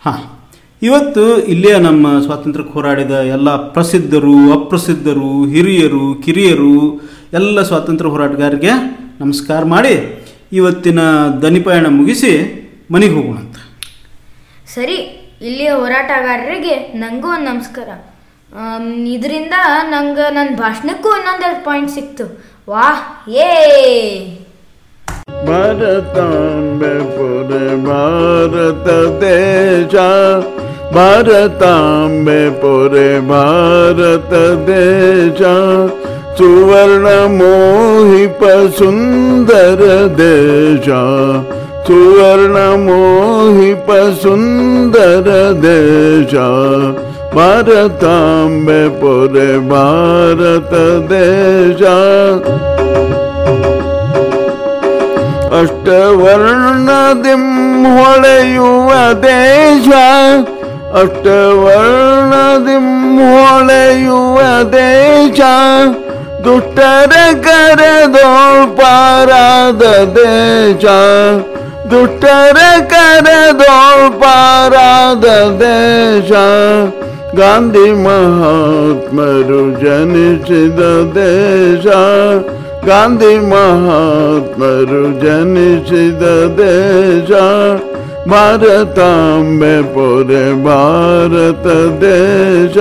ಹಾಂ 0.03 0.47
ಇವತ್ತು 0.83 1.39
ಇಲ್ಲಿಯ 1.39 1.79
ನಮ್ಮ 1.79 2.23
ಸ್ವಾತಂತ್ರ್ಯಕ್ಕೆ 2.23 2.75
ಹೋರಾಡಿದ 2.75 3.11
ಎಲ್ಲ 3.11 3.57
ಪ್ರಸಿದ್ಧರು 3.57 4.53
ಅಪ್ರಸಿದ್ಧರು 4.53 5.47
ಹಿರಿಯರು 5.47 6.23
ಕಿರಿಯರು 6.23 7.01
ಎಲ್ಲ 7.33 7.63
ಸ್ವಾತಂತ್ರ್ಯ 7.63 8.11
ಹೋರಾಟಗಾರರಿಗೆ 8.11 8.71
ನಮಸ್ಕಾರ 9.21 9.65
ಮಾಡಿ 9.65 10.25
ಇವತ್ತಿನ 10.53 11.01
ದನಿಪಯಣ 11.43 11.87
ಮುಗಿಸಿ 11.91 12.33
ಮನೆಗೆ 12.91 13.15
ಹೋಗೋಣ 13.15 13.37
ಅಂತ. 13.37 13.54
ಸರಿ, 14.75 14.97
ಇಲ್ಲಿಯ 15.43 15.71
ಹೋರಾಟಗಾರರಿಗೆ 15.71 16.75
ನನಗೂ 16.95 17.29
ಒಂದು 17.29 17.45
ನಮಸ್ಕಾರ. 17.45 17.89
ಇದರಿಂದ 19.07 19.55
ನಂಗೆ 19.83 20.35
ನನ್ನ 20.35 20.57
ಭಾಷಣಕ್ಕೂ 20.57 21.09
ಒಂದೊಂದೆರಡು 21.09 21.65
ಪಾಯಿಂಟ್ 21.65 21.91
ಸಿಕ್ತು. 21.91 22.25
ವಾಹ್, 22.71 23.31
ಏ! 23.31 23.51
ಭಾರತಾಂಬೆ 25.47 27.17
ಪುರೆ 27.17 27.85
ಭಾರತ 27.85 28.89
ದೇಶ, 29.21 29.95
ಭಾರತಾಂಬೆ 30.95 32.61
ಪೊರೆ 32.61 33.21
ಭಾರತ 33.29 34.33
ದೇಶ, 34.67 35.41
ಸುವರ್ಣ 36.39 37.07
ಮೋಹಿಪ 37.27 38.45
ಸುಂದರ 38.79 39.81
ದೇಶ. 40.19 40.89
ಸುವರ್ಣ 41.87 42.57
ಮೋಹಿಪ 42.85 43.89
ಸುಂದರ 44.23 45.29
ದೇಶ 45.65 46.35
ಭಾರತಾಂಬೆ 47.37 48.81
ಪೊರೆ 49.01 49.51
ಭಾರತ 49.71 50.73
ದೇಶ 51.13 51.83
ಅಷ್ಟವರ್ಣದಿಂ 56.07 57.45
ಹೊಳೆಯುವ 57.97 58.91
ದೇಶ 59.25 59.89
ಅಷ್ಟವರ್ಣದಿಂ 61.01 62.87
ಹೊಳೆಯುವ 63.31 64.39
ದೇಶ 64.75 65.41
ದುಷ್ಟರ 66.45 67.13
ಕರೆದೋಳ್ಪಾರಾದ 67.47 67.83
ದೇಶ 70.19 70.85
ದುಷ್ಟರ 71.95 72.59
ಕರೆದೋಳ್ಪಾರಾದ 72.93 73.57
ದೇಶ 75.61 76.31
ಗಾಂಧಿ 77.39 77.89
ಮಹಾತ್ಮರು 78.05 79.61
ಜನಿಸಿದ 79.83 80.81
ದೇಶ 81.17 81.87
ಗಾಂಧಿ 82.85 83.35
ಮಹಾತ್ಮರು 83.53 85.03
ಜನಿಸಿದ 85.23 86.25
ದೇಶ 86.59 87.31
ಭಾರತಾಂಬೆ 88.31 89.75
ಪೊರೆ 89.95 90.45
ಭಾರತ 90.65 91.67
ದೇಶ 92.03 92.79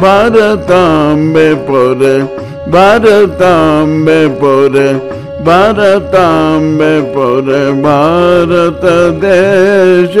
ಭಾರತಾಂಬೆ 0.00 1.48
ಪೊರೆ 1.68 2.14
ಭಾರತಾಂಬೆ 2.72 4.20
ಪೊರೆ 4.40 4.88
ಭಾರತಾಂಬೆ 5.44 7.14
ಪೊರೆ 7.14 7.82
ಭಾರತ 7.82 8.84
ದೇಶ. 9.24 10.16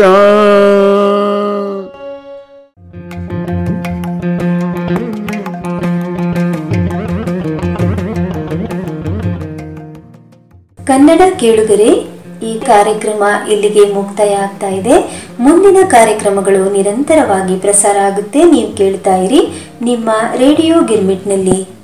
ಕನ್ನಡ 10.86 11.22
ಕೇಳುಗರೆ, 11.40 12.18
ಈ 12.46 12.58
ಕಾರ್ಯಕ್ರಮ 12.58 13.22
ಇಲ್ಲಿಗೆ 13.50 13.92
ಮುಕ್ತಾಯ 13.92 14.34
ಆಗ್ತಾ 14.34 14.68
ಇದೆ. 14.68 14.96
ಮುಂದಿನ 15.40 15.76
ಕಾರ್ಯಕ್ರಮಗಳು 15.84 16.72
ನಿರಂತರವಾಗಿ 16.72 17.56
ಪ್ರಸಾರ 17.56 17.96
ಆಗುತ್ತೆ. 17.96 18.44
ನೀವು 18.44 18.76
ಕೇಳ್ತಾ 18.76 19.16
ಇರಿ 19.16 19.40
ನಿಮ್ಮ 19.82 20.10
ರೇಡಿಯೋ 20.36 20.80
ಗಿರ್ಮಿಟ್ನಲ್ಲಿ. 20.80 21.77